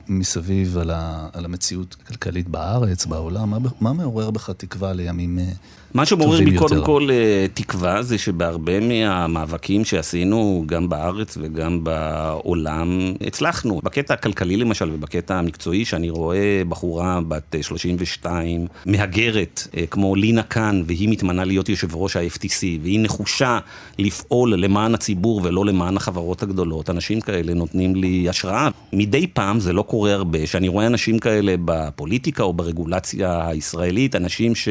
מסביב 0.09 0.79
על, 0.79 0.91
ה, 0.91 1.29
על 1.33 1.45
המציאות 1.45 1.97
הכלכלית 2.03 2.49
בארץ, 2.49 3.07
בעולם, 3.07 3.51
מה, 3.51 3.59
מה 3.81 3.93
מעורר 3.93 4.31
בך 4.31 4.51
תקווה 4.51 4.93
לימים 4.93 5.39
יותר? 5.39 5.53
מה 5.97 6.07
שמעורר 6.07 6.39
בי 6.45 6.57
קודם 6.57 6.85
כל 6.85 7.09
אה, 7.11 7.47
תקווה 7.55 8.03
זה 8.03 8.19
שבהרבה 8.19 8.81
מהמאבקים 8.81 9.85
שעשינו, 9.85 10.65
גם 10.67 10.89
בארץ 10.89 11.39
וגם 11.41 11.85
בעולם, 11.85 13.13
הצלחנו. 13.27 13.81
בקטע 13.85 14.15
הכלכלי 14.15 14.57
למשל 14.57 14.91
ובקטע 14.93 15.35
המקצועי, 15.35 15.85
שאני 15.85 16.11
רואה 16.11 16.63
בחורה 16.69 17.21
בת 17.29 17.55
32, 17.63 18.61
אה, 18.61 18.67
מהגרת, 18.87 19.69
אה, 19.77 19.87
כמו 19.87 20.15
לינה 20.15 20.43
קאן, 20.43 20.83
והיא 20.87 21.09
מתמנה 21.09 21.45
להיות 21.45 21.69
יושב 21.69 21.97
ראש 21.97 22.17
ה-FTC, 22.17 22.63
והיא 22.83 23.01
נחושה 23.03 23.59
לפעול 23.99 24.55
למען 24.55 24.95
הציבור 24.95 25.41
ולא 25.45 25.65
למען 25.65 25.97
החברות 25.97 26.43
הגדולות. 26.43 26.91
אנשים 26.91 27.21
כאלה 27.21 27.55
נותנים 27.55 27.95
לי 27.95 28.29
השראה. 28.29 28.69
מדי 28.93 29.27
פעם, 29.27 29.61
זה 29.61 29.73
לא 29.73 29.83
קורה 29.83 30.13
הרבה, 30.13 30.47
שאני 30.47 30.69
רואה 30.69 30.87
אנשים 30.87 31.19
כאלה 31.19 31.55
בפוליטיקה 31.65 32.43
או 32.43 32.53
ברגולציה 32.53 33.49
הישראלית, 33.49 34.17
אנשים 34.17 34.55
ש... 34.55 34.69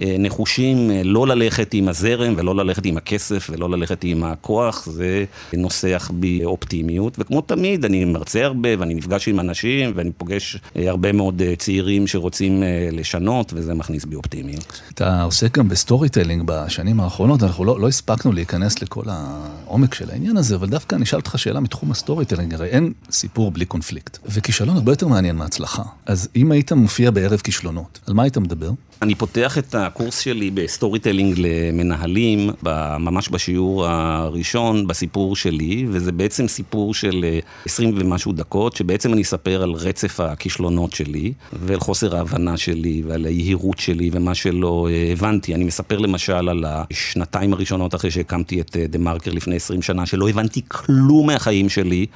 אה, 0.00 0.16
נחושים 0.18 0.90
אה, 0.90 1.02
לא 1.04 1.26
ללכת 1.26 1.74
עם 1.74 1.88
הזרם 1.88 2.34
ולא 2.36 2.56
ללכת 2.56 2.86
עם 2.86 2.96
הכסף 2.96 3.48
ולא 3.52 3.70
ללכת 3.70 4.04
עם 4.04 4.24
הכוח, 4.24 4.86
זה 4.86 5.24
נוסח 5.52 6.10
בי 6.14 6.44
אופטימיות. 6.44 7.16
וכמו 7.18 7.40
תמיד, 7.40 7.84
אני 7.84 8.04
מרצה 8.04 8.44
הרבה 8.44 8.68
ואני 8.78 8.94
נפגש 8.94 9.28
עם 9.28 9.40
אנשים 9.40 9.92
ואני 9.94 10.10
פוגש 10.12 10.56
אה, 10.76 10.90
הרבה 10.90 11.12
מאוד 11.12 11.42
צעירים 11.58 12.06
שרוצים 12.06 12.62
לשנות, 12.92 13.52
וזה 13.56 13.74
מכניס 13.74 14.04
בי 14.04 14.16
אופטימיות. 14.16 14.80
אתה 14.94 15.22
עוסק 15.22 15.58
גם 15.58 15.68
ב 15.68 16.08
storytelling 16.08 16.42
בשנים 16.46 17.00
האחרונות, 17.00 17.42
אנחנו 17.42 17.64
לא, 17.64 17.80
לא 17.80 17.88
הספקנו 17.88 18.32
להיכנס 18.32 18.82
לכל 18.82 19.04
העומק 19.06 19.94
של 19.94 20.10
העניין 20.10 20.36
הזה, 20.36 20.54
אבל 20.54 20.68
דווקא 20.68 20.96
אני 20.96 21.04
אשאל 21.04 21.18
אותך 21.18 21.38
שאלה 21.38 21.60
מתחום 21.60 21.90
ה 21.90 22.24
storytelling, 22.24 22.54
הרי 22.54 22.68
אין 22.68 22.92
סיפור 23.10 23.50
בלי 23.50 23.64
קונפליקט. 23.64 24.18
וכישלון 24.26 24.76
הרבה 24.76 24.92
יותר 24.92 25.08
מעניין 25.08 25.36
מהצלחה. 25.36 25.82
אז 26.06 26.28
אם 26.36 26.52
היית 26.52 26.72
מופיע 26.72 27.10
בערב 27.10 27.40
כישלונות, 27.40 28.00
על 28.06 28.14
מה 28.14 28.22
היית 28.22 28.38
מדבר? 28.38 28.70
אני 29.02 29.14
פותח 29.14 29.58
את 29.58 29.74
הקורס 29.74 30.18
שלי 30.18 30.50
ב 30.50 30.98
storytelling 30.98 31.34
למנהלים, 31.38 32.50
ממש 32.98 33.28
בשיעור 33.28 33.86
הראשון, 33.86 34.86
בסיפור 34.86 35.36
שלי, 35.36 35.86
וזה 35.88 36.12
בעצם 36.12 36.48
סיפור 36.48 36.94
של 36.94 37.24
20 37.66 37.88
אה, 37.88 37.94
ומשהו 38.00 38.32
דקות, 38.32 38.76
שבעצם 38.76 39.12
אני 39.12 39.22
אספר 39.22 39.62
על 39.62 39.72
רצף 39.72 40.20
הכישלונות 40.20 40.92
שלי, 40.92 41.32
ועל 41.52 41.80
חוסר 41.80 42.16
ההבנה 42.16 42.56
שלי, 42.56 43.02
ועל 43.06 43.24
היהירות 43.24 43.78
שלי, 43.78 44.10
ומה 44.12 44.34
שלא 44.34 44.88
אה, 44.90 45.12
הבנתי. 45.12 45.54
אני 45.54 45.64
מספר 45.64 45.98
למשל 45.98 46.48
על 46.48 46.64
השנתיים 46.66 47.52
הראשונות 47.52 47.94
אחרי 47.94 48.10
שהקמתי 48.10 48.60
את 48.60 48.76
The 48.88 48.98
אה, 48.98 49.04
מרקר 49.04 49.32
לפני 49.32 49.56
20 49.56 49.82
שנה, 49.82 50.06
שלא 50.06 50.28
הבנתי 50.28 50.60
כלום 50.68 51.26
מהחיים 51.26 51.68
שלי. 51.68 52.06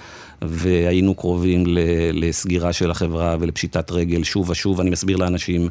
והיינו 0.42 1.14
קרובים 1.14 1.64
לסגירה 2.12 2.72
של 2.72 2.90
החברה 2.90 3.37
ולפשיטת 3.40 3.90
רגל 3.90 4.25
שוב 4.25 4.51
ושוב, 4.51 4.81
אני 4.81 4.90
מסביר 4.90 5.16
לאנשים 5.16 5.68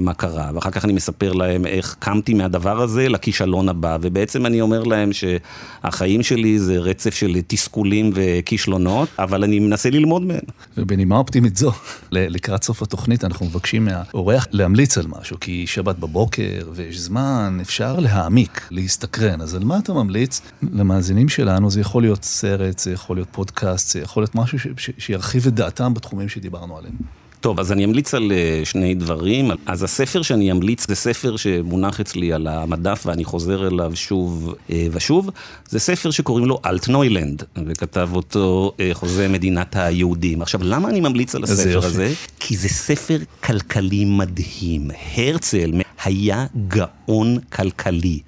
מה 0.00 0.14
קרה, 0.14 0.47
ואחר 0.54 0.70
כך 0.70 0.84
אני 0.84 0.92
מספר 0.92 1.32
להם 1.32 1.66
איך 1.66 1.96
קמתי 1.98 2.34
מהדבר 2.34 2.80
הזה 2.80 3.08
לכישלון 3.08 3.68
הבא, 3.68 3.98
ובעצם 4.00 4.46
אני 4.46 4.60
אומר 4.60 4.82
להם 4.82 5.10
שהחיים 5.12 6.22
שלי 6.22 6.58
זה 6.58 6.78
רצף 6.78 7.14
של 7.14 7.36
תסכולים 7.46 8.10
וכישלונות, 8.14 9.08
אבל 9.18 9.44
אני 9.44 9.58
מנסה 9.58 9.90
ללמוד 9.90 10.22
מהם. 10.22 10.38
ובנימה 10.76 11.16
אופטימית 11.16 11.56
זו, 11.56 11.72
לקראת 12.12 12.64
סוף 12.64 12.82
התוכנית 12.82 13.24
אנחנו 13.24 13.46
מבקשים 13.46 13.84
מהאורח 13.84 14.46
להמליץ 14.50 14.98
על 14.98 15.06
משהו, 15.08 15.40
כי 15.40 15.66
שבת 15.66 15.96
בבוקר 15.96 16.70
ויש 16.72 16.98
זמן, 16.98 17.58
אפשר 17.62 17.98
להעמיק, 18.00 18.68
להסתקרן, 18.70 19.40
אז 19.40 19.54
על 19.54 19.64
מה 19.64 19.78
אתה 19.78 19.92
ממליץ? 19.92 20.40
למאזינים 20.72 21.28
שלנו 21.28 21.70
זה 21.70 21.80
יכול 21.80 22.02
להיות 22.02 22.24
סרט, 22.24 22.78
זה 22.78 22.92
יכול 22.92 23.16
להיות 23.16 23.28
פודקאסט, 23.32 23.90
זה 23.90 24.00
יכול 24.00 24.22
להיות 24.22 24.34
משהו 24.34 24.58
שירחיב 24.98 25.46
את 25.46 25.54
דעתם 25.54 25.94
בתחומים 25.94 26.28
שדיברנו 26.28 26.78
עליהם. 26.78 26.94
טוב, 27.40 27.60
אז 27.60 27.72
אני 27.72 27.84
אמליץ 27.84 28.14
על 28.14 28.32
אה, 28.32 28.60
שני 28.64 28.94
דברים. 28.94 29.50
אז 29.66 29.82
הספר 29.82 30.22
שאני 30.22 30.52
אמליץ 30.52 30.88
זה 30.88 30.94
ספר 30.94 31.36
שמונח 31.36 32.00
אצלי 32.00 32.32
על 32.32 32.46
המדף 32.46 33.02
ואני 33.06 33.24
חוזר 33.24 33.66
אליו 33.66 33.92
שוב 33.94 34.54
אה, 34.70 34.86
ושוב. 34.92 35.30
זה 35.68 35.78
ספר 35.78 36.10
שקוראים 36.10 36.46
לו 36.46 36.60
אלטנוילנד, 36.66 37.42
וכתב 37.66 38.10
אותו 38.12 38.72
אה, 38.80 38.90
חוזה 38.92 39.28
מדינת 39.28 39.76
היהודים. 39.76 40.42
עכשיו, 40.42 40.60
למה 40.64 40.88
אני 40.88 41.00
ממליץ 41.00 41.34
על 41.34 41.44
הספר 41.44 41.78
הזה? 41.78 42.12
כי 42.40 42.56
זה 42.56 42.68
ספר 42.68 43.18
כלכלי 43.44 44.04
מדהים. 44.04 44.90
הרצל 45.16 45.72
היה 46.04 46.46
גאון 46.68 47.38
כלכלי. 47.52 48.20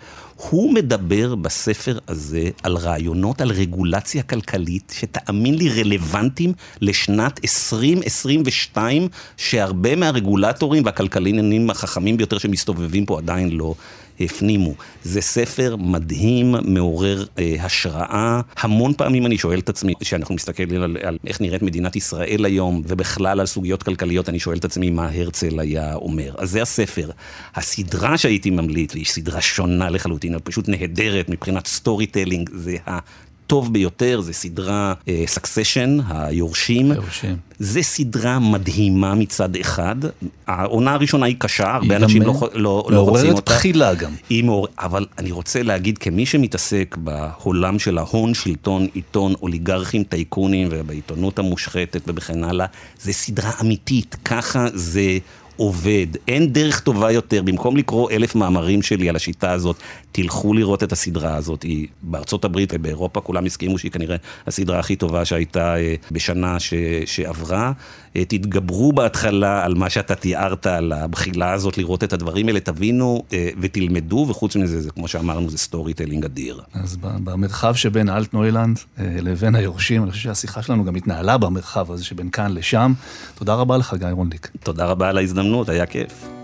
הוא 0.49 0.75
מדבר 0.75 1.35
בספר 1.35 1.99
הזה 2.09 2.51
על 2.63 2.77
רעיונות, 2.77 3.41
על 3.41 3.51
רגולציה 3.51 4.23
כלכלית, 4.23 4.95
שתאמין 4.97 5.55
לי 5.55 5.69
רלוונטיים 5.69 6.53
לשנת 6.81 7.41
2022, 7.45 9.09
שהרבה 9.37 9.97
מהרגולטורים 9.97 10.85
והכלכלנים 10.85 11.71
החכמים 11.71 12.17
ביותר 12.17 12.39
שמסתובבים 12.39 13.07
פה 13.07 13.19
עדיין 13.19 13.51
לא 13.51 13.75
הפנימו. 14.21 14.75
זה 15.05 15.21
ספר 15.21 15.77
מדהים, 15.77 16.55
מעורר 16.65 17.25
אה, 17.39 17.55
השראה. 17.61 18.41
המון 18.57 18.93
פעמים 18.95 19.27
אני 19.27 19.39
שואל 19.39 19.59
את 19.59 19.69
עצמי, 19.69 19.95
כשאנחנו 20.01 20.35
מסתכלים 20.35 20.83
על, 20.83 20.97
על 21.03 21.19
איך 21.27 21.41
נראית 21.41 21.63
מדינת 21.63 21.97
ישראל 21.97 22.45
היום, 22.45 22.83
ובכלל 22.87 23.41
על 23.41 23.47
סוגיות 23.47 23.83
כלכליות, 23.83 24.29
אני 24.29 24.39
שואל 24.39 24.59
את 24.59 24.65
עצמי 24.65 24.91
מה 24.91 25.09
הרצל 25.15 25.61
היה 25.61 25.95
אומר. 25.95 26.35
אז 26.39 26.51
זה 26.51 26.63
הספר. 26.63 27.11
הסדרה 27.55 28.19
שהייתי 28.19 28.51
ממליץ, 28.51 28.95
והיא 28.95 29.07
סדרה 29.07 29.41
שונה 29.41 29.91
לחלוטין, 29.91 30.35
פשוט 30.45 30.69
נהדרת 30.69 31.29
מבחינת 31.29 31.67
storytelling, 31.67 32.51
זה 32.55 32.77
ה... 32.87 32.99
הטוב 33.51 33.73
ביותר 33.73 34.21
זה 34.21 34.33
סדרה 34.33 34.95
סקסשן, 35.27 35.99
uh, 36.01 36.03
היורשים. 36.15 36.93
היורשים. 36.93 37.37
זה 37.59 37.83
סדרה 37.83 38.39
מדהימה 38.39 39.15
מצד 39.15 39.57
אחד. 39.57 39.97
העונה 40.47 40.95
הראשונה 40.95 41.27
היא 41.27 41.37
קשה, 41.39 41.75
הרבה 41.75 41.97
אנשים 41.97 42.23
לא, 42.23 42.35
לא, 42.55 42.89
לא 42.91 43.01
רוצים 43.01 43.01
אותה. 43.01 43.23
מעוררת 43.23 43.45
בחילה 43.45 43.95
גם. 43.95 44.13
היא 44.31 44.45
מעור... 44.45 44.69
אבל 44.79 45.07
אני 45.19 45.31
רוצה 45.31 45.63
להגיד, 45.63 45.99
כמי 45.99 46.27
שמתעסק 46.27 46.97
בעולם 46.99 47.79
של 47.79 47.99
ההון, 47.99 48.35
שלטון, 48.35 48.87
עיתון, 48.95 49.35
אוליגרכים, 49.43 50.05
טייקונים, 50.05 50.69
ובעיתונות 50.71 51.39
המושחתת 51.39 52.03
וכן 52.07 52.45
הלאה, 52.45 52.67
זה 53.03 53.13
סדרה 53.13 53.51
אמיתית. 53.61 54.17
ככה 54.25 54.67
זה 54.75 55.19
עובד. 55.61 56.07
אין 56.29 56.53
דרך 56.53 56.81
טובה 56.81 57.13
יותר, 57.13 57.43
במקום 57.43 57.77
לקרוא 57.77 58.11
אלף 58.11 58.35
מאמרים 58.35 58.83
שלי 58.83 59.09
על 59.09 59.17
השיטה 59.17 59.53
הזאת, 59.53 59.77
תלכו 60.13 60.55
לראות 60.55 60.83
את 60.83 60.93
הסדרה 60.93 61.37
הזאת. 61.37 61.63
היא 61.63 61.87
בארצות 62.03 62.45
הברית 62.45 62.73
ובאירופה 62.75 63.21
כולם 63.21 63.47
הסכימו 63.47 63.79
שהיא 63.79 63.93
כנראה 63.93 64.17
הסדרה 64.47 64.79
הכי 64.79 64.97
טובה 64.97 65.25
שהייתה 65.25 65.77
אה, 65.77 65.95
בשנה 66.13 66.61
ש, 66.61 66.75
שעברה. 67.07 67.73
אה, 68.17 68.25
תתגברו 68.25 68.93
בהתחלה 68.93 69.65
על 69.65 69.75
מה 69.75 69.91
שאתה 69.91 70.15
תיארת, 70.15 70.67
על 70.67 70.93
הבחילה 70.93 71.53
הזאת, 71.53 71.79
לראות 71.79 72.05
את 72.05 72.13
הדברים 72.13 72.47
האלה, 72.47 72.61
תבינו 72.61 73.23
אה, 73.33 73.49
ותלמדו, 73.61 74.27
וחוץ 74.29 74.57
מזה, 74.57 74.81
זה 74.81 74.91
כמו 74.91 75.09
שאמרנו, 75.09 75.51
זה 75.51 75.59
storytelling 75.59 76.25
אדיר. 76.25 76.61
אז 76.75 76.97
במרחב 77.01 77.75
שבין 77.75 78.09
אלטנוילנד 78.09 78.79
לבין 78.99 79.55
היורשים, 79.55 80.03
אני 80.03 80.11
חושב 80.11 80.23
שהשיחה 80.23 80.63
שלנו 80.63 80.85
גם 80.85 80.95
התנהלה 80.97 81.39
במרחב 81.39 81.93
הזה 81.93 82.05
שבין 82.05 82.31
כאן 82.31 82.55
לשם. 82.55 82.93
תודה 83.35 83.55
רבה 83.55 83.77
לך, 83.77 83.95
גיא 83.99 84.09
רונדיק. 84.09 84.51
תודה 84.63 84.87
רבה 84.87 85.09
על 85.09 85.19
ההזדמנות, 85.19 85.50
היה 85.69 85.87
כיף. 85.87 86.29
אם 86.29 86.40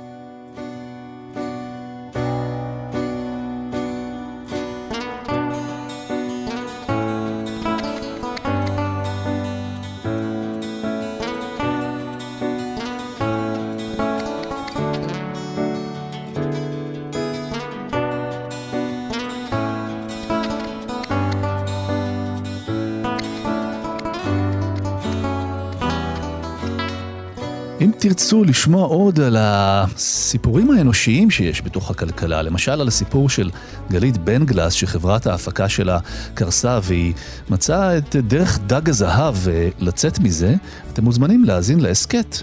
תרצו 28.09 28.45
לשמוע 28.45 28.87
עוד 28.87 29.21
על 29.21 29.37
הסיפורים 29.39 30.71
האנושיים 30.71 31.31
שיש 31.31 31.63
בתוך 31.63 31.91
הכלכלה, 31.91 32.43
למשל 32.43 32.81
על 32.81 32.89
הסיפור 32.89 33.29
של 33.29 33.51
גלית 33.91 34.19
בנגלס, 34.19 34.73
שחברת 34.73 35.27
ההפקה 35.27 35.69
שלה 35.69 35.99
קרסה 36.35 36.79
והיא 36.83 37.15
מצאה 37.51 37.99
את 37.99 38.17
דרך 38.17 38.59
דג 38.67 38.89
הזהב 38.89 39.35
לצאת 39.81 40.19
מזה, 40.19 40.55
אתם 40.93 41.05
מוזמנים 41.05 41.45
להאזין 41.45 41.81
להסכת 41.81 42.37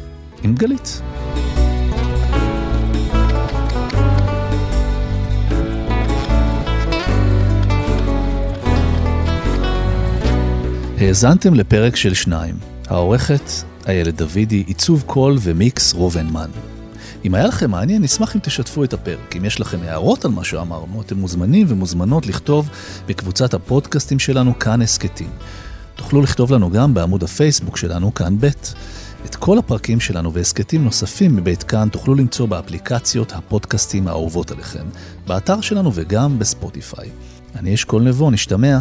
עם 0.44 0.56
גלית. 0.56 1.02
האזנתם 10.98 11.54
לפרק 11.54 11.96
של 11.96 12.14
שניים. 12.14 12.56
העורכת 12.88 13.73
איילת 13.88 14.16
דוידי, 14.16 14.64
עיצוב 14.68 15.04
קול 15.06 15.38
ומיקס 15.42 15.94
רובנמן. 15.94 16.50
אם 17.26 17.36
היה 17.36 17.48
לכם 17.48 17.72
מעניין, 17.72 18.02
נשמח 18.02 18.36
אם 18.36 18.42
תשתפו 18.44 18.84
את 18.84 18.94
הפרק. 18.94 19.36
אם 19.38 19.46
יש 19.46 19.60
לכם 19.60 19.78
הערות 19.84 20.26
על 20.26 20.32
מה 20.32 20.44
שאמרנו, 20.44 21.02
אתם 21.02 21.18
מוזמנים 21.18 21.68
ומוזמנות 21.70 22.28
לכתוב 22.28 22.70
בקבוצת 23.08 23.54
הפודקאסטים 23.54 24.20
שלנו 24.20 24.60
כאן 24.60 24.82
הסכתים. 24.82 25.30
תוכלו 25.96 26.22
לכתוב 26.22 26.52
לנו 26.52 26.70
גם 26.70 26.94
בעמוד 26.94 27.24
הפייסבוק 27.24 27.78
שלנו 27.78 28.14
כאן 28.14 28.38
ב'. 28.40 28.48
את 29.26 29.36
כל 29.36 29.58
הפרקים 29.58 30.00
שלנו 30.00 30.34
והסכתים 30.34 30.84
נוספים 30.84 31.36
מבית 31.36 31.64
כאן 31.64 31.90
תוכלו 31.92 32.16
למצוא 32.16 32.48
באפליקציות 32.48 33.32
הפודקאסטים 33.32 34.08
האהובות 34.08 34.52
עליכם, 34.52 34.86
באתר 35.28 35.62
שלנו 35.62 35.92
וגם 35.94 36.40
בספוטיפיי. 36.40 37.10
אני 37.56 37.74
אשכול 37.74 38.02
נבו, 38.02 38.32
נשתמע. 38.32 38.80